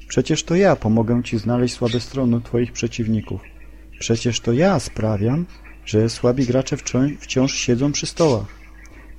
[0.07, 3.41] Przecież to ja pomogę ci znaleźć słabe strony twoich przeciwników.
[3.99, 5.45] Przecież to ja sprawiam,
[5.85, 6.77] że słabi gracze
[7.19, 8.45] wciąż siedzą przy stołach.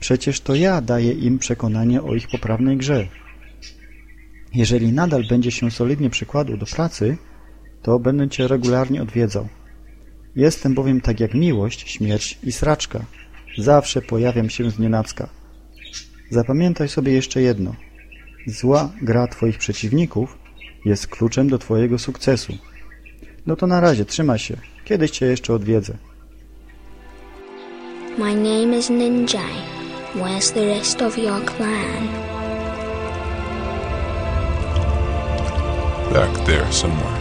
[0.00, 3.06] Przecież to ja daję im przekonanie o ich poprawnej grze.
[4.54, 7.16] Jeżeli nadal będzie się solidnie przykładał do pracy,
[7.82, 9.48] to będę cię regularnie odwiedzał.
[10.36, 13.04] Jestem bowiem tak jak miłość, śmierć i sraczka.
[13.58, 15.28] Zawsze pojawiam się z nienacka.
[16.30, 17.74] Zapamiętaj sobie jeszcze jedno.
[18.46, 20.37] Zła gra twoich przeciwników
[20.84, 22.52] jest kluczem do twojego sukcesu.
[23.46, 24.56] No to na razie, trzymaj się.
[24.84, 25.96] Kiedyś cię jeszcze odwiedzę.
[28.18, 29.62] My name is Ninjai.
[30.14, 32.08] Where's the rest of your clan?
[36.12, 37.18] Back there somewhere.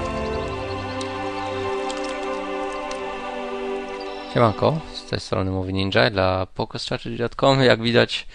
[4.33, 7.61] Siemanko, z tej strony mówi Ninja dla PokerStrategy.com.
[7.61, 8.27] Jak widać,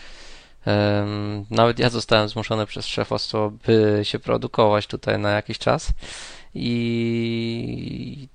[1.51, 5.92] nawet ja zostałem zmuszony przez szefostwo, by się produkować tutaj na jakiś czas.
[6.55, 8.29] I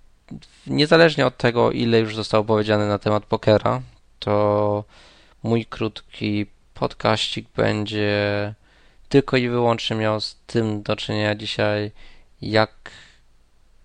[0.67, 3.81] niezależnie od tego, ile już zostało powiedziane na temat pokera,
[4.19, 4.83] to
[5.43, 8.53] mój krótki podkaścik będzie
[9.09, 11.91] tylko i wyłącznie miał z tym do czynienia dzisiaj,
[12.41, 12.91] jak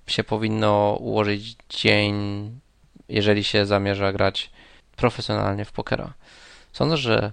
[0.07, 2.15] się powinno ułożyć dzień,
[3.09, 4.51] jeżeli się zamierza grać
[4.97, 6.13] profesjonalnie w pokera.
[6.73, 7.33] Sądzę, że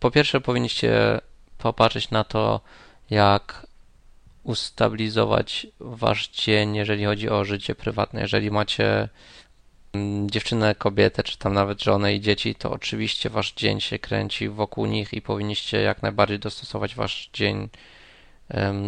[0.00, 1.20] po pierwsze powinniście
[1.58, 2.60] popatrzeć na to,
[3.10, 3.66] jak
[4.42, 8.20] ustabilizować wasz dzień, jeżeli chodzi o życie prywatne.
[8.20, 9.08] Jeżeli macie
[9.92, 14.48] mm, dziewczynę, kobietę, czy tam nawet żonę i dzieci, to oczywiście wasz dzień się kręci
[14.48, 17.68] wokół nich i powinniście jak najbardziej dostosować wasz dzień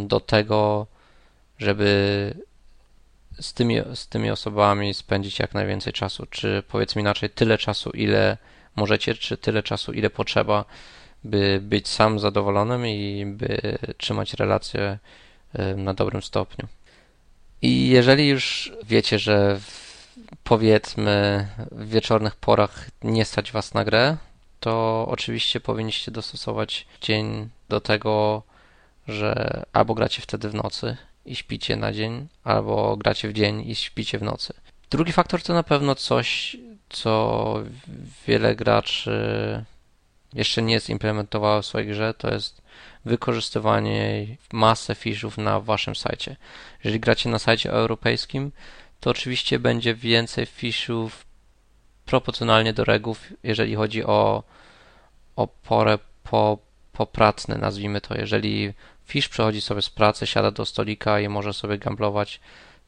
[0.06, 0.86] do tego,
[1.58, 2.34] żeby
[3.40, 8.36] z tymi, z tymi osobami spędzić jak najwięcej czasu, czy powiedzmy inaczej, tyle czasu, ile
[8.76, 10.64] możecie, czy tyle czasu, ile potrzeba,
[11.24, 14.98] by być sam zadowolonym i by trzymać relacje
[15.76, 16.68] na dobrym stopniu.
[17.62, 24.16] I jeżeli już wiecie, że w, powiedzmy w wieczornych porach nie stać was na grę,
[24.60, 28.42] to oczywiście powinniście dostosować dzień do tego,
[29.08, 33.74] że albo gracie wtedy w nocy i śpicie na dzień, albo gracie w dzień i
[33.74, 34.54] śpicie w nocy.
[34.90, 36.56] Drugi faktor to na pewno coś,
[36.88, 37.54] co
[38.26, 39.64] wiele graczy
[40.34, 42.62] jeszcze nie zimplementowało w swojej grze, to jest
[43.04, 46.36] wykorzystywanie masę fishów na waszym sajcie.
[46.84, 48.52] Jeżeli gracie na sajcie europejskim,
[49.00, 51.26] to oczywiście będzie więcej fishów
[52.06, 54.42] proporcjonalnie do reguł, jeżeli chodzi o,
[55.36, 56.58] o porę po,
[56.92, 58.18] popracne, nazwijmy to.
[58.18, 58.72] Jeżeli
[59.04, 62.40] fish przechodzi sobie z pracy, siada do stolika i może sobie gamblować,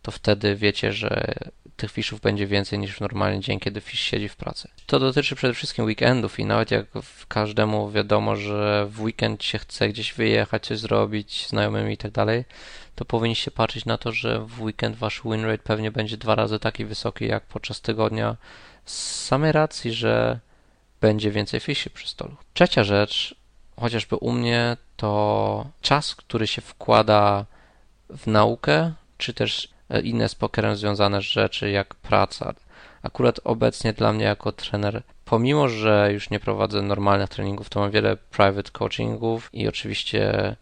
[0.02, 1.34] to wtedy wiecie, że
[1.80, 4.68] tych fishów będzie więcej niż w normalny dzień, kiedy fish siedzi w pracy.
[4.86, 6.86] To dotyczy przede wszystkim weekendów i nawet jak
[7.28, 12.44] każdemu wiadomo, że w weekend się chce gdzieś wyjechać, coś zrobić, znajomymi i tak dalej,
[12.94, 16.58] to powinniście patrzeć na to, że w weekend wasz win rate pewnie będzie dwa razy
[16.58, 18.36] taki wysoki jak podczas tygodnia
[18.84, 20.40] z samej racji, że
[21.00, 22.36] będzie więcej fiszy przy stolu.
[22.54, 23.34] Trzecia rzecz,
[23.80, 27.46] chociażby u mnie, to czas, który się wkłada
[28.10, 29.68] w naukę, czy też
[30.02, 32.54] inne z pokerem związane rzeczy, jak praca.
[33.02, 37.90] Akurat obecnie dla mnie jako trener, pomimo że już nie prowadzę normalnych treningów, to mam
[37.90, 40.56] wiele private coachingów i oczywiście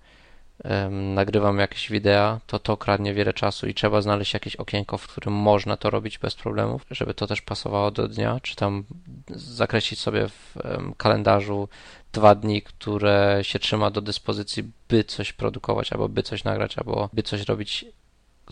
[0.65, 5.07] em, nagrywam jakieś wideo, to to kradnie wiele czasu i trzeba znaleźć jakieś okienko, w
[5.07, 8.85] którym można to robić bez problemów, żeby to też pasowało do dnia, czy tam
[9.31, 11.69] zakreślić sobie w em, kalendarzu
[12.13, 17.09] dwa dni, które się trzyma do dyspozycji, by coś produkować, albo by coś nagrać, albo
[17.13, 17.85] by coś robić,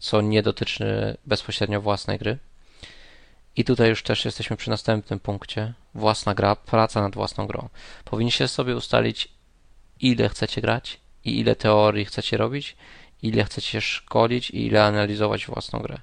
[0.00, 2.38] co nie dotyczy bezpośrednio własnej gry.
[3.56, 5.72] I tutaj już też jesteśmy przy następnym punkcie.
[5.94, 7.68] Własna gra, praca nad własną grą.
[8.04, 9.28] Powinniście sobie ustalić,
[10.00, 12.76] ile chcecie grać i ile teorii chcecie robić,
[13.22, 15.98] ile chcecie szkolić i ile analizować własną grę.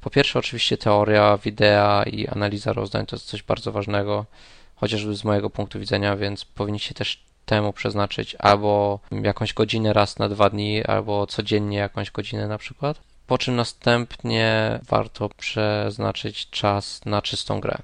[0.00, 4.26] Po pierwsze, oczywiście teoria, wideo i analiza rozdań to jest coś bardzo ważnego,
[4.74, 10.28] chociażby z mojego punktu widzenia, więc powinniście też temu przeznaczyć albo jakąś godzinę raz na
[10.28, 13.00] dwa dni, albo codziennie jakąś godzinę na przykład.
[13.30, 17.78] Po czym następnie warto przeznaczyć czas na czystą grę.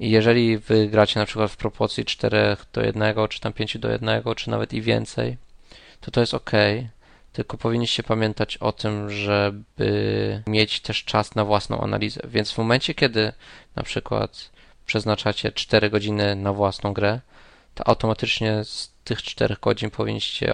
[0.00, 3.90] I jeżeli wy gracie na przykład w proporcji 4 do 1, czy tam 5 do
[3.90, 5.36] 1, czy nawet i więcej,
[6.00, 6.50] to to jest ok.
[7.32, 12.20] Tylko powinniście pamiętać o tym, żeby mieć też czas na własną analizę.
[12.24, 13.32] Więc w momencie, kiedy
[13.76, 14.50] na przykład
[14.86, 17.20] przeznaczacie 4 godziny na własną grę,
[17.74, 20.52] to automatycznie z tych 4 godzin powinniście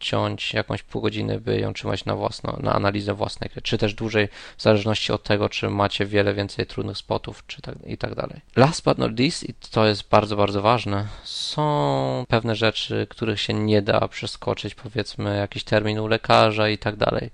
[0.00, 3.94] odciąć jakąś pół godziny, by ją trzymać na własną, na analizę własnej gry, czy też
[3.94, 8.14] dłużej, w zależności od tego, czy macie wiele więcej trudnych spotów, czy tak, i tak
[8.14, 8.40] dalej.
[8.56, 13.54] Last but not least, i to jest bardzo, bardzo ważne, są pewne rzeczy, których się
[13.54, 17.30] nie da przeskoczyć, powiedzmy jakiś termin u lekarza i tak dalej.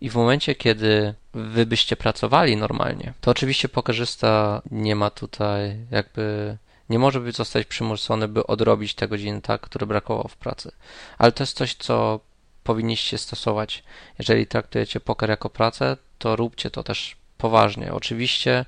[0.00, 6.56] I w momencie, kiedy wy byście pracowali normalnie, to oczywiście pokerzysta nie ma tutaj jakby
[6.90, 10.72] nie może być zostać przymuszony, by odrobić te godziny tak, które brakowało w pracy.
[11.18, 12.20] Ale to jest coś, co
[12.64, 13.82] powinniście stosować.
[14.18, 17.92] Jeżeli traktujecie poker jako pracę, to róbcie to też poważnie.
[17.92, 18.64] Oczywiście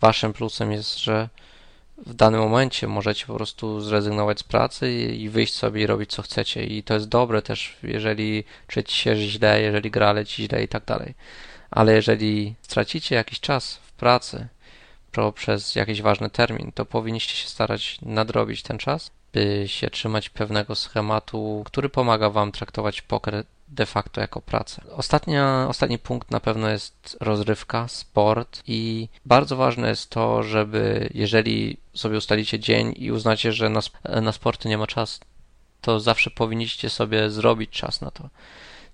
[0.00, 1.28] waszym plusem jest, że
[2.06, 6.22] w danym momencie możecie po prostu zrezygnować z pracy i wyjść sobie i robić co
[6.22, 6.64] chcecie.
[6.64, 10.84] I to jest dobre też, jeżeli czujecie się źle, jeżeli gra leci źle i tak
[10.84, 11.14] dalej.
[11.70, 14.48] Ale jeżeli stracicie jakiś czas w pracy,
[15.32, 20.74] przez jakiś ważny termin, to powinniście się starać nadrobić ten czas, by się trzymać pewnego
[20.74, 24.82] schematu, który pomaga Wam traktować poker de facto jako pracę.
[24.90, 31.76] Ostatnia, ostatni punkt na pewno jest rozrywka, sport i bardzo ważne jest to, żeby jeżeli
[31.94, 33.80] sobie ustalicie dzień i uznacie, że na,
[34.22, 35.20] na sporty nie ma czasu,
[35.80, 38.28] to zawsze powinniście sobie zrobić czas na to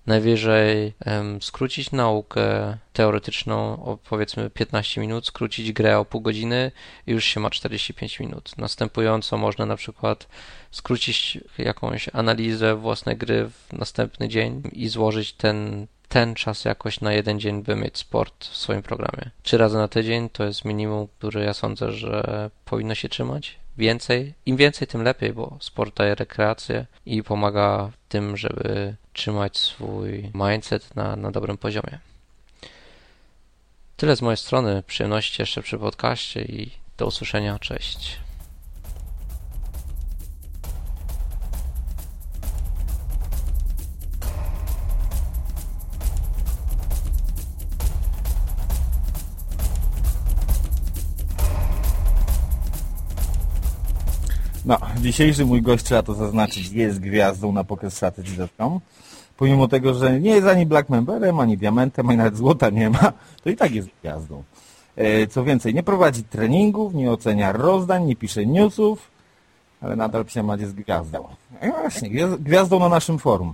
[0.07, 0.93] najwyżej
[1.41, 6.71] skrócić naukę teoretyczną o powiedzmy 15 minut, skrócić grę o pół godziny
[7.07, 8.57] i już się ma 45 minut.
[8.57, 10.27] Następująco można na przykład
[10.71, 17.13] skrócić jakąś analizę własnej gry w następny dzień i złożyć ten ten czas jakoś na
[17.13, 19.31] jeden dzień, by mieć sport w swoim programie.
[19.43, 24.33] Trzy razy na tydzień to jest minimum, które ja sądzę, że powinno się trzymać więcej.
[24.45, 30.31] Im więcej, tym lepiej, bo sport daje rekreację i pomaga w tym, żeby trzymać swój
[30.33, 31.99] mindset na, na dobrym poziomie.
[33.97, 34.83] Tyle z mojej strony.
[34.87, 37.59] Przyjemności jeszcze przy podcaście i do usłyszenia.
[37.59, 38.22] Cześć.
[54.65, 58.79] No, dzisiejszy mój gość, trzeba to zaznaczyć, jest gwiazdą na pokerstrategy.com.
[59.37, 63.13] Pomimo tego, że nie jest ani black memberem, ani diamentem, ani nawet złota nie ma,
[63.43, 64.43] to i tak jest gwiazdą.
[64.95, 69.11] E, co więcej, nie prowadzi treningów, nie ocenia rozdań, nie pisze newsów,
[69.81, 71.27] ale nadal psiamać jest gwiazdą.
[71.63, 73.53] No właśnie, gwiazdą na naszym forum.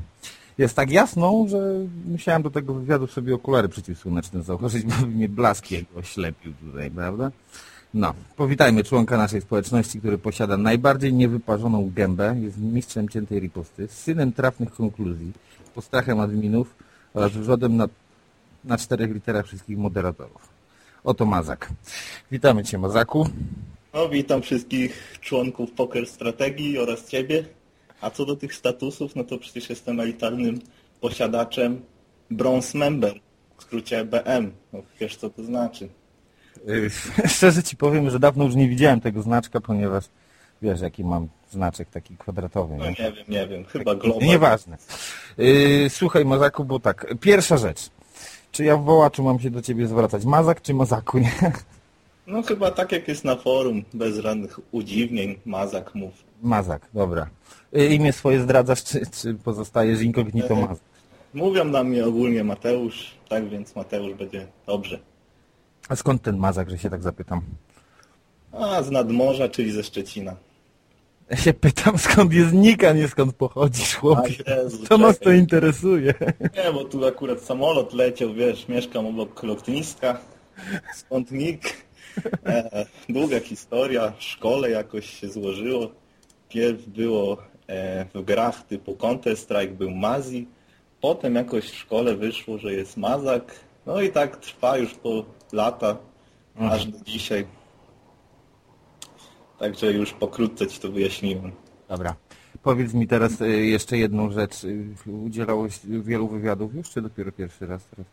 [0.58, 1.74] Jest tak jasną, że
[2.06, 7.32] musiałem do tego wywiadu sobie okulary przeciwsłoneczne założyć, bo mnie blask jego oślepił tutaj, prawda?
[7.94, 14.34] No, powitajmy członka naszej społeczności, który posiada najbardziej niewyparzoną gębę, jest mistrzem ciętej riposty, synem
[14.34, 15.32] trafnych konkluzji,
[15.76, 16.76] postrachem adminów
[17.14, 17.88] oraz wrzodem na,
[18.64, 20.50] na czterech literach wszystkich moderatorów.
[21.04, 21.70] Oto Mazak.
[22.32, 23.30] Witamy Cię, Mazaku.
[23.94, 27.46] No, witam wszystkich członków Poker Strategii oraz Ciebie.
[28.02, 30.60] A co do tych statusów, no to przecież jestem elitarnym
[31.02, 31.82] posiadaczem
[32.32, 33.20] Bronze Member,
[33.58, 34.52] w skrócie BM.
[34.74, 35.90] No, wiesz co to znaczy.
[37.36, 40.06] Szczerze Ci powiem, że dawno już nie widziałem tego znaczka, ponieważ
[40.62, 42.76] wiesz, jaki mam znaczek taki kwadratowy.
[42.76, 44.28] No nie, nie wiem, nie wiem, chyba global.
[44.28, 44.78] Nieważne.
[45.38, 47.90] Yy, słuchaj, Mazaku, bo tak, pierwsza rzecz.
[48.52, 50.26] Czy ja w wołaczu mam się do Ciebie zwracać?
[50.26, 51.32] Mazak czy Mazaku, nie?
[52.28, 56.14] No chyba tak jak jest na forum, bez żadnych udziwnień, Mazak mów.
[56.42, 57.30] Mazak, dobra.
[57.72, 60.78] Yy, imię swoje zdradzasz, czy, czy pozostajesz incognito Mazak?
[61.34, 65.00] Mówią na mnie ogólnie Mateusz, tak więc Mateusz będzie dobrze.
[65.90, 67.42] A skąd ten mazak, że się tak zapytam?
[68.52, 70.36] A, z nadmorza, czyli ze Szczecina.
[71.30, 74.34] Ja się pytam, skąd jest nick, a nie skąd pochodzisz, chłopie.
[74.48, 76.14] Jezu, Co nas to interesuje?
[76.40, 80.20] Nie, bo tu akurat samolot leciał, wiesz, mieszkam obok lotniska,
[80.96, 81.74] skąd nick.
[82.46, 85.92] E, długa historia, w szkole jakoś się złożyło.
[86.50, 87.38] Pierw było
[87.68, 90.48] e, w grach typu Counter-Strike był Mazi,
[91.02, 93.56] potem jakoś w szkole wyszło, że jest Mazak,
[93.90, 95.98] no i tak trwa już po lata,
[96.60, 97.46] aż do dzisiaj.
[99.60, 101.52] Także już pokrótce Ci to wyjaśniłem.
[101.90, 102.16] Dobra.
[102.64, 104.64] Powiedz mi teraz y, jeszcze jedną rzecz.
[104.64, 108.06] Y, Udzielałeś wielu wywiadów już, czy dopiero pierwszy raz teraz?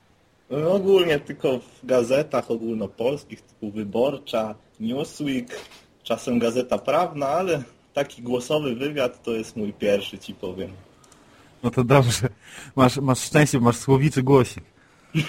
[0.50, 5.60] No, ogólnie tylko w gazetach ogólnopolskich typu Wyborcza, Newsweek,
[6.02, 7.62] czasem Gazeta Prawna, ale
[7.94, 10.70] taki głosowy wywiad to jest mój pierwszy, ci powiem.
[11.62, 12.28] No to dobrze.
[12.76, 14.75] Masz, masz szczęście, masz słowiczy głosik.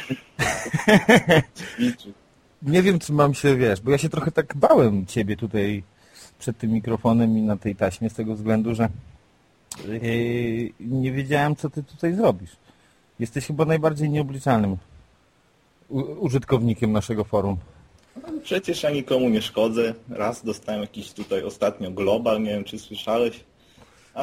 [2.62, 5.84] Nie wiem, czy mam się, wiesz, bo ja się trochę tak bałem ciebie tutaj
[6.40, 8.90] przed tym mikrofonem i na tej taśmie z tego względu, że
[9.88, 12.52] yy, nie wiedziałem, co ty tutaj zrobisz.
[13.20, 14.78] Jesteś chyba najbardziej nieobliczalnym
[16.20, 17.58] użytkownikiem naszego forum.
[18.16, 19.94] No, Przecież ja nikomu nie szkodzę.
[20.10, 23.44] Raz dostałem jakiś tutaj ostatnio Global, nie wiem czy słyszałeś.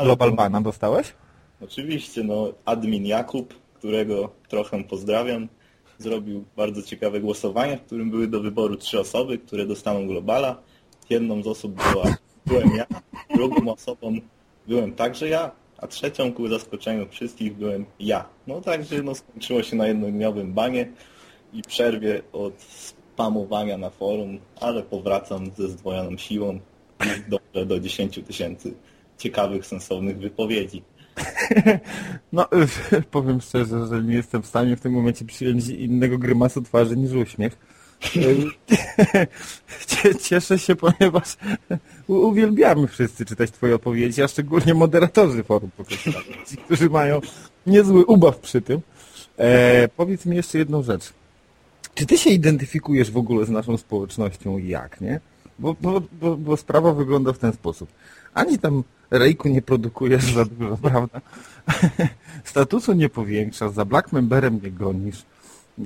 [0.02, 1.12] Global to- Bana dostałeś?
[1.60, 3.54] Oczywiście, no admin Jakub,
[3.84, 5.48] którego trochę pozdrawiam,
[5.98, 10.62] zrobił bardzo ciekawe głosowanie, w którym były do wyboru trzy osoby, które dostaną Globala.
[11.10, 12.04] Jedną z osób była,
[12.46, 12.86] byłem ja,
[13.34, 14.16] drugą osobą
[14.66, 18.28] byłem także ja, a trzecią ku zaskoczeniu wszystkich byłem ja.
[18.46, 20.92] No także no, skończyło się na jednodniowym banie
[21.52, 26.60] i przerwie od spamowania na forum, ale powracam ze zdwojoną siłą
[27.00, 28.74] i do 10 tysięcy
[29.18, 30.82] ciekawych, sensownych wypowiedzi.
[32.32, 32.48] No,
[33.10, 37.12] powiem szczerze, że nie jestem w stanie w tym momencie przyjąć innego grymasu twarzy niż
[37.12, 37.56] uśmiech.
[39.86, 41.36] Cie- Cieszę się, ponieważ
[42.06, 45.70] uwielbiamy wszyscy czytać Twoje odpowiedzi, a szczególnie moderatorzy forum
[46.46, 47.20] ci, którzy mają
[47.66, 48.80] niezły ubaw przy tym.
[49.38, 51.12] E, powiedz mi jeszcze jedną rzecz.
[51.94, 55.20] Czy Ty się identyfikujesz w ogóle z naszą społecznością i jak, nie?
[55.58, 57.88] Bo, bo, bo, bo sprawa wygląda w ten sposób.
[58.34, 58.84] Ani tam
[59.18, 61.20] rejku nie produkujesz za dużo, prawda?
[62.44, 65.22] Statusu nie powiększasz, za Black Memberem nie gonisz.
[65.78, 65.84] E,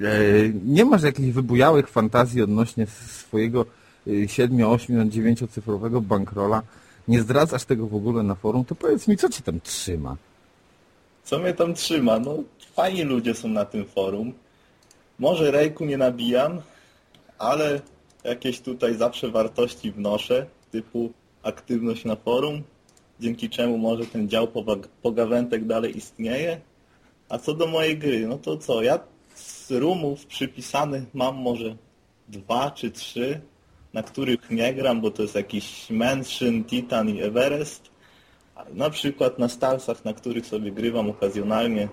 [0.65, 3.65] Nie masz jakichś wybujałych fantazji odnośnie swojego
[4.27, 6.63] 7, 8, 9 cyfrowego bankrola.
[7.09, 10.17] Nie zdradzasz tego w ogóle na forum, to powiedz mi, co ci tam trzyma?
[11.25, 12.19] Co mnie tam trzyma?
[12.19, 12.35] No,
[12.75, 14.33] fajni ludzie są na tym forum.
[15.19, 16.61] Może rejku nie nabijam,
[17.39, 17.81] ale
[18.25, 21.13] jakieś tutaj zawsze wartości wnoszę, typu
[21.43, 22.63] aktywność na forum,
[23.21, 24.49] dzięki czemu może ten dział
[25.03, 26.61] pogawętek dalej istnieje.
[27.29, 29.01] A co do mojej gry, no to co, ja
[29.35, 31.77] z roomów przypisanych mam może
[32.29, 33.41] dwa czy trzy,
[33.93, 37.91] na których nie gram, bo to jest jakiś Mansion, Titan i Everest.
[38.75, 41.89] Na przykład na Starsach, na których sobie grywam okazjonalnie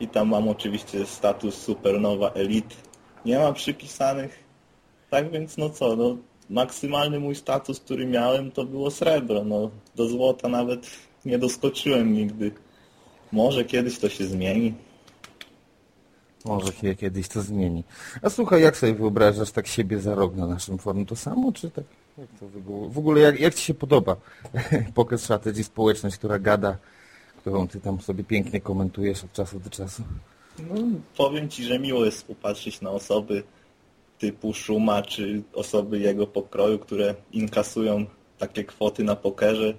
[0.00, 2.74] i tam mam oczywiście status Supernowa Elite.
[3.24, 4.44] Nie ma przypisanych.
[5.10, 6.16] Tak więc no co, no
[6.52, 9.44] maksymalny mój status, który miałem to było srebro.
[9.44, 10.90] No do złota nawet
[11.24, 12.50] nie doskoczyłem nigdy.
[13.32, 14.74] Może kiedyś to się zmieni.
[16.44, 17.84] Może się kiedyś to zmieni.
[18.22, 21.06] A słuchaj, jak sobie wyobrażasz tak siebie za rok na naszym forum?
[21.06, 21.84] To samo, czy tak?
[22.18, 22.46] Jak to
[22.88, 24.16] w ogóle, jak, jak Ci się podoba
[24.94, 26.76] Pocket Strategy, społeczność, która gada,
[27.36, 30.02] którą Ty tam sobie pięknie komentujesz od czasu do czasu?
[30.58, 30.74] No,
[31.16, 33.42] powiem Ci, że miło jest popatrzeć na osoby
[34.22, 38.06] typu Szuma, czy osoby jego pokroju, które inkasują
[38.38, 39.74] takie kwoty na pokerze.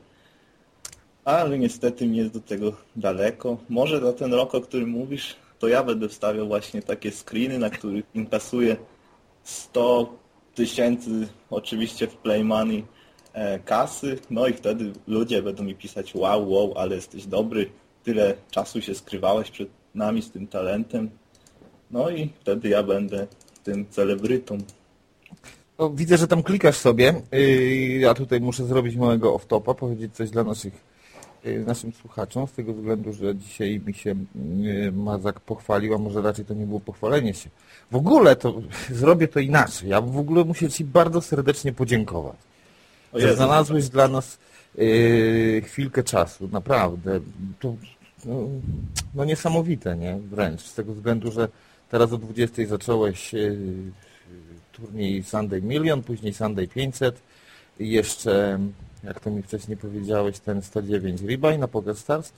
[1.25, 3.57] Ale niestety mi jest do tego daleko.
[3.69, 7.69] Może za ten rok, o którym mówisz, to ja będę wstawiał właśnie takie screeny, na
[7.69, 8.75] których inkasuję
[9.43, 10.13] 100
[10.55, 12.83] tysięcy, oczywiście w Play Money,
[13.33, 14.19] e, kasy.
[14.29, 17.69] No i wtedy ludzie będą mi pisać wow, wow, ale jesteś dobry,
[18.03, 21.09] tyle czasu się skrywałeś przed nami z tym talentem.
[21.91, 23.27] No i wtedy ja będę
[23.63, 24.57] tym celebrytą.
[25.79, 27.13] No, widzę, że tam klikasz sobie.
[27.31, 30.73] Yy, Ja tutaj muszę zrobić małego off-topa, powiedzieć coś dla naszych,
[31.43, 34.15] yy, naszym słuchaczom, z tego względu, że dzisiaj mi się
[34.59, 37.49] yy, Mazak pochwalił, a może raczej to nie było pochwalenie się.
[37.91, 38.61] W ogóle to
[39.01, 39.89] zrobię to inaczej.
[39.89, 42.37] Ja w ogóle muszę Ci bardzo serdecznie podziękować.
[43.13, 44.37] Że znalazłeś dla nas
[44.75, 47.19] yy, chwilkę czasu, naprawdę.
[47.59, 47.75] To,
[48.25, 48.47] no,
[49.15, 50.19] no niesamowite, nie?
[50.31, 50.61] Wręcz.
[50.61, 51.47] Z tego względu, że
[51.89, 53.57] teraz o 20 zacząłeś yy,
[54.71, 57.21] turniej Sunday Million, później Sunday 500
[57.79, 58.59] i jeszcze,
[59.03, 62.31] jak to mi wcześniej powiedziałeś, ten 109 rebuy na Poker Stars.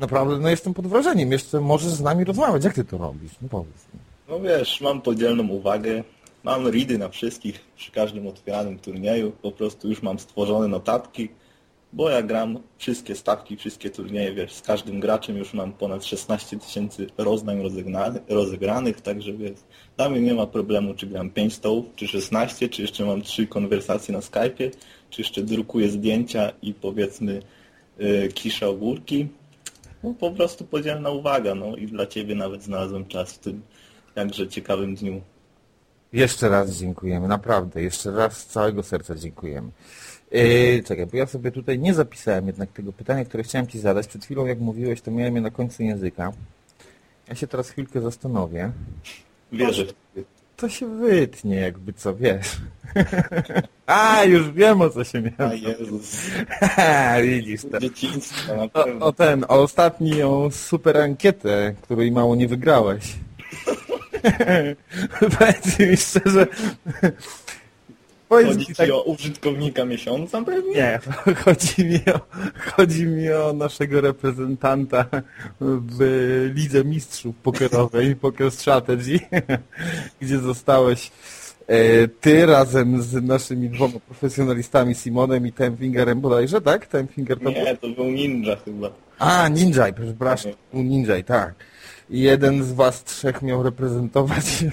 [0.00, 1.32] Naprawdę, no jestem pod wrażeniem.
[1.32, 2.64] Jeszcze możesz z nami rozmawiać.
[2.64, 3.32] Jak ty to robisz?
[3.42, 3.86] No powiedz.
[4.28, 6.04] No wiesz, mam podzielną uwagę.
[6.44, 9.32] Mam ready na wszystkich przy każdym otwieranym turnieju.
[9.42, 11.28] Po prostu już mam stworzone notatki.
[11.94, 16.58] Bo ja gram wszystkie stawki, wszystkie turnieje, wiesz, z każdym graczem już mam ponad 16
[16.58, 17.62] tysięcy roznań
[18.28, 19.58] rozegranych, także wiesz,
[19.96, 23.46] dla mnie nie ma problemu, czy gram 5 stołów, czy 16, czy jeszcze mam 3
[23.46, 24.70] konwersacje na Skype'ie,
[25.10, 27.42] czy jeszcze drukuję zdjęcia i powiedzmy
[27.98, 29.28] yy, kiszę ogórki.
[30.02, 33.62] No po prostu podzielna uwaga, no i dla Ciebie nawet znalazłem czas w tym
[34.16, 35.20] jakże ciekawym dniu.
[36.12, 37.82] Jeszcze raz dziękujemy, naprawdę.
[37.82, 39.70] Jeszcze raz z całego serca dziękujemy.
[40.34, 44.06] Yy, czekaj, bo ja sobie tutaj nie zapisałem jednak tego pytania, które chciałem Ci zadać.
[44.06, 46.32] Przed chwilą, jak mówiłeś, to miałem je na końcu języka.
[47.28, 48.70] Ja się teraz chwilkę zastanowię.
[49.52, 49.84] Wierzę.
[50.56, 52.56] To się wytnie, jakby co, wiesz.
[53.86, 55.50] A, już wiem, o co się miałem.
[55.50, 56.20] A Jezus.
[57.22, 57.80] Widzisz to.
[57.80, 59.06] Dzieciństwo na O, pewno.
[59.06, 63.14] o ten, o ostatnią super ankietę, której mało nie wygrałeś.
[65.38, 66.46] Powiedz mi szczerze.
[68.28, 70.74] Chodzi Ci tak, o użytkownika miesiąca pewnie?
[70.74, 71.00] nie,
[71.44, 72.20] chodzi mi, o,
[72.76, 75.06] chodzi mi o naszego reprezentanta
[75.60, 79.18] w Lidze Mistrzów Pokerowej, Poker Strategy,
[80.20, 81.10] gdzie zostałeś
[81.66, 86.88] e, ty razem z naszymi dwoma profesjonalistami, Simonem i Timefingerem bodajże, tak?
[86.88, 87.50] Timefinger to?
[87.50, 88.90] Nie, to był ninja chyba.
[89.18, 91.54] A, Ninjaj, przepraszam, był Ninjaj, tak.
[92.10, 94.64] I jeden z was trzech miał reprezentować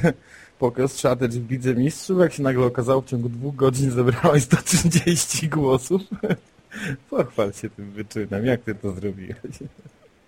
[0.61, 5.49] Poker Strategy w Lidze Mistrzów, jak się nagle okazało, w ciągu dwóch godzin zebrałeś 130
[5.49, 6.01] głosów.
[7.09, 9.37] Pochwal się tym wyczynem, jak ty to zrobiłeś?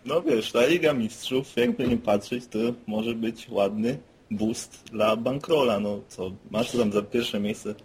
[0.06, 3.98] No wiesz, ta Liga Mistrzów, jakby nie patrzeć, to może być ładny
[4.32, 5.80] boost dla bankrola.
[5.80, 7.76] No co, masz tam za pierwsze miejsce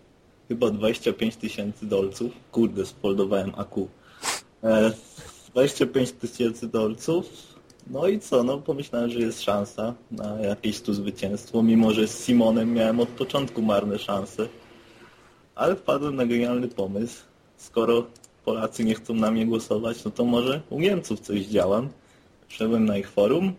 [0.49, 2.33] chyba 25 tysięcy dolców.
[2.53, 3.89] Kurde, spoldowałem AQ.
[4.65, 4.93] E,
[5.53, 7.48] 25 tysięcy dolców.
[7.91, 12.25] No i co, no pomyślałem, że jest szansa na jakieś tu zwycięstwo, mimo że z
[12.25, 14.49] Simonem miałem od początku marne szanse.
[15.55, 17.23] Ale wpadłem na genialny pomysł.
[17.57, 18.07] Skoro
[18.45, 21.89] Polacy nie chcą na mnie głosować, no to może u Niemców coś działam.
[22.49, 23.55] Wszedłem na ich forum,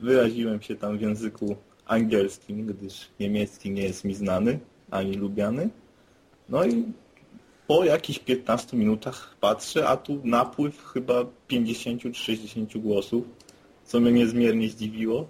[0.00, 4.58] wyraziłem się tam w języku angielskim, gdyż niemiecki nie jest mi znany,
[4.90, 5.70] ani lubiany.
[6.48, 6.84] No i
[7.68, 13.24] po jakichś 15 minutach patrzę, a tu napływ chyba 50 czy 60 głosów,
[13.84, 15.28] co mnie niezmiernie zdziwiło.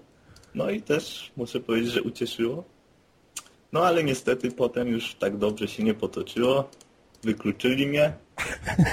[0.54, 2.64] No i też muszę powiedzieć, że ucieszyło.
[3.72, 6.70] No ale niestety potem już tak dobrze się nie potoczyło.
[7.22, 8.12] Wykluczyli mnie.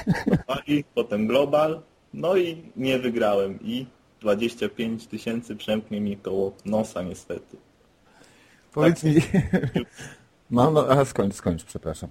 [0.96, 1.82] Potem global.
[2.14, 3.60] No i nie wygrałem.
[3.62, 3.86] I
[4.22, 7.58] 25 tysięcy przemknie mi koło nosa niestety.
[8.74, 9.16] Powiedz mi...
[10.52, 12.10] No, no, a skończ, skończ, przepraszam.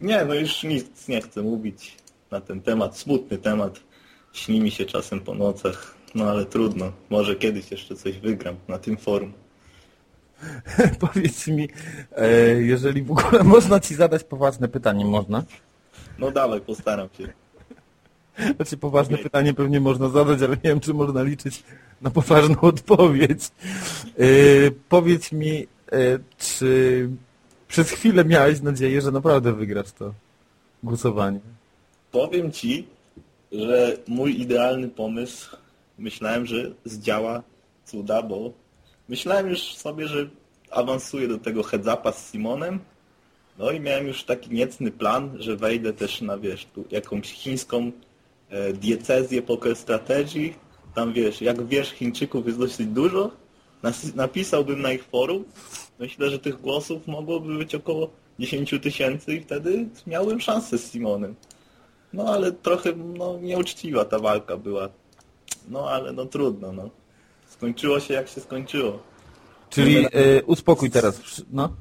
[0.00, 1.96] Nie, no już nic nie chcę mówić
[2.30, 2.98] na ten temat.
[2.98, 3.80] Smutny temat.
[4.32, 5.94] Śni mi się czasem po nocach.
[6.14, 6.92] No ale trudno.
[7.10, 9.32] Może kiedyś jeszcze coś wygram na tym forum.
[11.00, 11.68] Powiedz mi,
[12.16, 12.28] e,
[12.62, 15.44] jeżeli w ogóle można ci zadać poważne pytanie, można?
[16.18, 17.32] No dawaj, postaram się.
[18.56, 21.64] Znaczy poważne pytanie pewnie można zadać, ale nie wiem, czy można liczyć
[22.02, 23.50] na poważną odpowiedź.
[24.18, 24.24] E,
[24.88, 27.08] powiedz mi, e, czy
[27.68, 30.14] przez chwilę miałeś nadzieję, że naprawdę wygrasz to
[30.82, 31.40] głosowanie?
[32.12, 32.86] Powiem Ci,
[33.52, 35.56] że mój idealny pomysł,
[35.98, 37.42] myślałem, że zdziała
[37.84, 38.52] cuda, bo
[39.08, 40.28] myślałem już sobie, że
[40.70, 42.80] awansuję do tego heads-upa z Simonem,
[43.58, 47.92] no i miałem już taki niecny plan, że wejdę też na, wiesz, tu jakąś chińską
[48.50, 50.54] e, diecezję poker strategii,
[50.94, 53.30] tam wiesz, jak wiesz, Chińczyków jest dosyć dużo,
[53.82, 55.44] Nas, napisałbym na ich forum,
[55.98, 61.34] myślę, że tych głosów mogłoby być około 10 tysięcy i wtedy miałbym szansę z Simonem.
[62.12, 64.88] No ale trochę no, nieuczciwa ta walka była.
[65.68, 66.90] No ale no trudno, no.
[67.48, 68.98] Skończyło się jak się skończyło.
[69.70, 71.20] Czyli e, uspokój teraz,
[71.52, 71.72] no.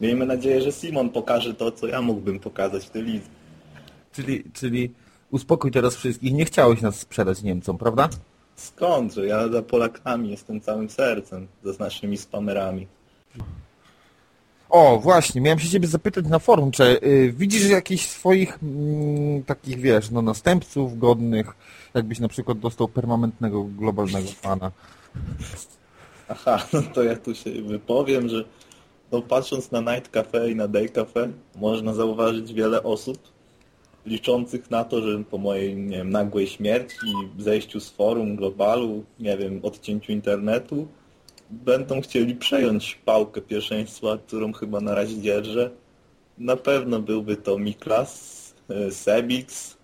[0.00, 3.28] Miejmy nadzieję, że Simon pokaże to, co ja mógłbym pokazać w tej lidze.
[4.12, 4.90] Czyli, czyli
[5.30, 6.32] uspokój teraz wszystkich.
[6.32, 8.08] Nie chciałeś nas sprzedać Niemcom, prawda?
[8.56, 9.26] Skądże?
[9.26, 12.86] Ja za Polakami jestem całym sercem, za naszymi spamerami.
[14.68, 19.80] O, właśnie, miałem się ciebie zapytać na forum, czy y, widzisz jakichś swoich mm, takich,
[19.80, 21.56] wiesz, no następców godnych,
[21.94, 24.70] jakbyś na przykład dostał permanentnego globalnego pana.
[26.28, 28.44] Aha, no to ja tu się wypowiem, że
[29.12, 33.18] no patrząc na Night Cafe i na Day Cafe, można zauważyć wiele osób
[34.06, 37.06] liczących na to, że po mojej, nie wiem, nagłej śmierci,
[37.38, 40.88] zejściu z forum, globalu, nie wiem, odcięciu internetu,
[41.50, 45.70] będą chcieli przejąć pałkę pierwszeństwa, którą chyba na razie dzierżę.
[46.38, 49.76] Na pewno byłby to Miklas, e, Sebix,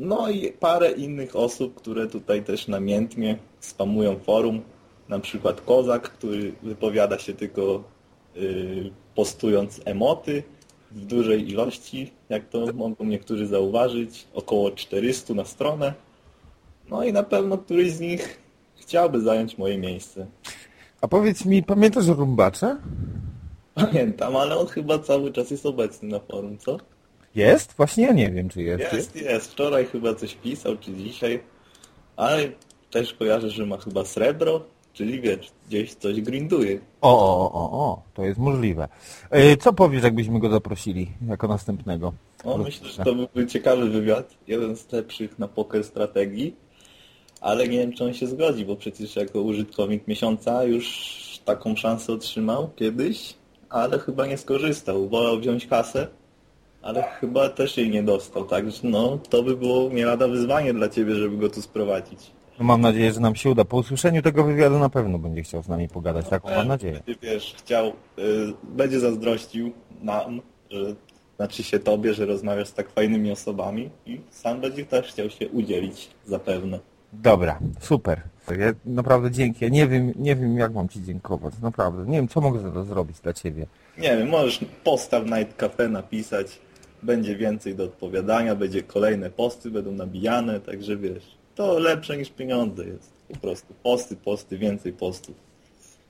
[0.00, 4.62] no i parę innych osób, które tutaj też namiętnie spamują forum.
[5.08, 7.84] Na przykład Kozak, który wypowiada się tylko
[8.34, 10.42] yy, postując emoty
[10.90, 15.94] w dużej ilości, jak to mogą niektórzy zauważyć, około 400 na stronę.
[16.90, 18.38] No i na pewno któryś z nich
[18.90, 20.26] chciałby zająć moje miejsce.
[21.00, 22.76] A powiedz mi, pamiętasz Rumbacza?
[23.74, 26.78] Pamiętam, ale on chyba cały czas jest obecny na forum, co?
[27.34, 27.72] Jest?
[27.76, 28.92] Właśnie ja nie wiem, czy jest.
[28.92, 29.52] Jest, jest.
[29.52, 31.40] Wczoraj chyba coś pisał, czy dzisiaj.
[32.16, 32.48] Ale
[32.90, 36.80] też kojarzę, że ma chyba srebro, czyli wiesz, gdzieś coś grinduje.
[37.00, 38.88] O, o, o, o, to jest możliwe.
[39.30, 42.12] E, Co powiesz, jakbyśmy go zaprosili jako następnego?
[42.44, 44.34] No, myślę, że to byłby ciekawy wywiad.
[44.46, 46.56] Jeden z lepszych na poker strategii.
[47.40, 52.12] Ale nie wiem, czy on się zgodzi, bo przecież jako użytkownik miesiąca już taką szansę
[52.12, 53.34] otrzymał kiedyś,
[53.68, 55.08] ale chyba nie skorzystał.
[55.08, 56.06] Wolał wziąć kasę,
[56.82, 58.44] ale chyba też jej nie dostał.
[58.44, 62.30] Także no, to by było nie lada wyzwanie dla ciebie, żeby go tu sprowadzić.
[62.58, 63.64] No mam nadzieję, że nam się uda.
[63.64, 66.28] Po usłyszeniu tego wywiadu na pewno będzie chciał z nami pogadać.
[66.28, 66.92] Taką mam nadzieję.
[67.06, 67.92] Będzie, wiesz, chciał, y,
[68.62, 69.72] będzie zazdrościł
[70.02, 70.94] nam, że,
[71.36, 75.48] znaczy się tobie, że rozmawiasz z tak fajnymi osobami i sam będzie też chciał się
[75.48, 76.78] udzielić zapewne.
[77.12, 78.22] Dobra, super.
[78.58, 79.64] Ja naprawdę dzięki.
[79.64, 81.54] Ja nie wiem, nie wiem jak mam Ci dziękować.
[81.62, 82.06] Naprawdę.
[82.06, 83.66] Nie wiem, co mogę za to zrobić dla Ciebie.
[83.98, 86.58] Nie wiem, możesz postaw Night Cafe napisać,
[87.02, 92.84] będzie więcej do odpowiadania, będzie kolejne posty, będą nabijane, także wiesz, to lepsze niż pieniądze
[92.84, 93.12] jest.
[93.28, 95.34] Po prostu posty, posty, więcej postów.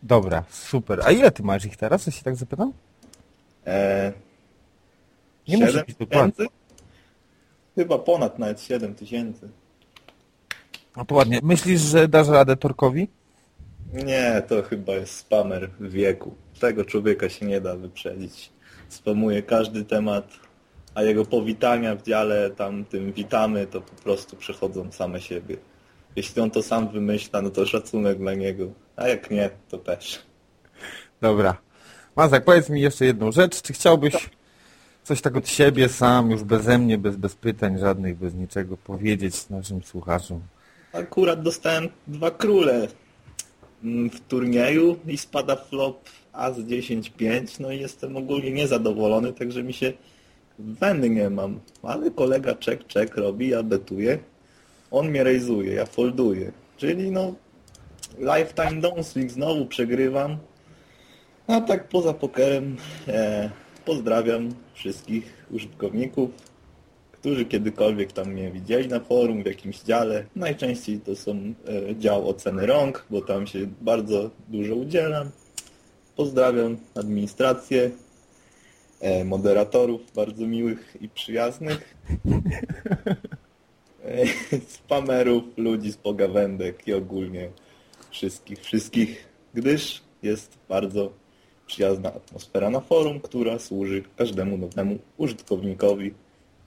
[0.03, 1.01] Dobra, super.
[1.05, 2.07] A ile Ty masz ich teraz?
[2.07, 2.73] Ja się tak zapytam?
[3.67, 4.13] Eee,
[5.49, 6.47] Nie siedem być dokładnie.
[7.75, 9.49] Chyba ponad nawet 7 tysięcy.
[10.97, 11.41] No to ładnie.
[11.43, 13.09] Myślisz, że dasz radę Torkowi?
[13.93, 16.35] Nie, to chyba jest spamer w wieku.
[16.61, 18.53] Tego człowieka się nie da wyprzedzić.
[18.89, 20.33] Spamuje każdy temat,
[20.95, 25.57] a jego powitania w dziale tam tym witamy, to po prostu przechodzą same siebie.
[26.17, 28.67] Jeśli on to sam wymyśla, no to szacunek dla niego.
[28.97, 30.23] A jak nie, to też.
[31.21, 31.57] Dobra.
[32.17, 33.63] Mazak, powiedz mi jeszcze jedną rzecz.
[33.63, 34.31] Czy chciałbyś
[35.03, 39.49] coś tak od siebie sam, już beze mnie, bez, bez pytań żadnych, bez niczego powiedzieć
[39.49, 40.41] naszym słuchaczom?
[40.93, 42.89] Akurat dostałem dwa króle
[43.85, 49.73] mm, w turnieju i spada flop As 10-5, no i jestem ogólnie niezadowolony, także mi
[49.73, 49.93] się
[50.59, 51.61] weny nie mam.
[51.83, 53.63] Ale kolega czek czek robi, ja
[54.91, 56.53] on mnie rejzuje, ja folduję.
[56.77, 57.35] Czyli no
[58.19, 60.39] lifetime downswing znowu przegrywam.
[61.47, 62.77] A tak poza pokerem
[63.09, 63.51] e,
[63.85, 66.31] pozdrawiam wszystkich użytkowników,
[67.21, 70.25] którzy kiedykolwiek tam mnie widzieli na forum, w jakimś dziale.
[70.37, 71.33] Najczęściej to są
[71.91, 75.31] e, dział oceny rąk, bo tam się bardzo dużo udzielam.
[76.17, 77.91] Pozdrawiam administrację,
[79.01, 81.95] e, moderatorów bardzo miłych i przyjaznych,
[84.05, 84.27] e,
[84.69, 87.51] spamerów, ludzi z pogawędek i ogólnie
[88.11, 91.13] wszystkich, wszystkich, gdyż jest bardzo
[91.67, 96.15] przyjazna atmosfera na forum, która służy każdemu nowemu użytkownikowi,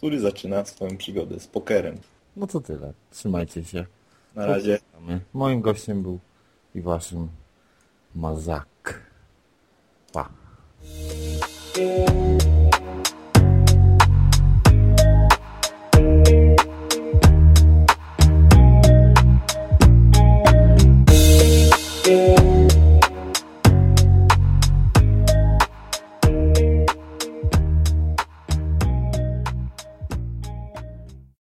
[0.03, 1.97] który zaczyna swoją przygodę z pokerem.
[2.35, 2.93] No to tyle.
[3.11, 3.85] Trzymajcie się.
[4.35, 4.79] Na razie.
[5.33, 6.19] Moim gościem był
[6.75, 7.29] i waszym
[8.15, 9.01] Mazak.
[10.13, 10.29] Pa.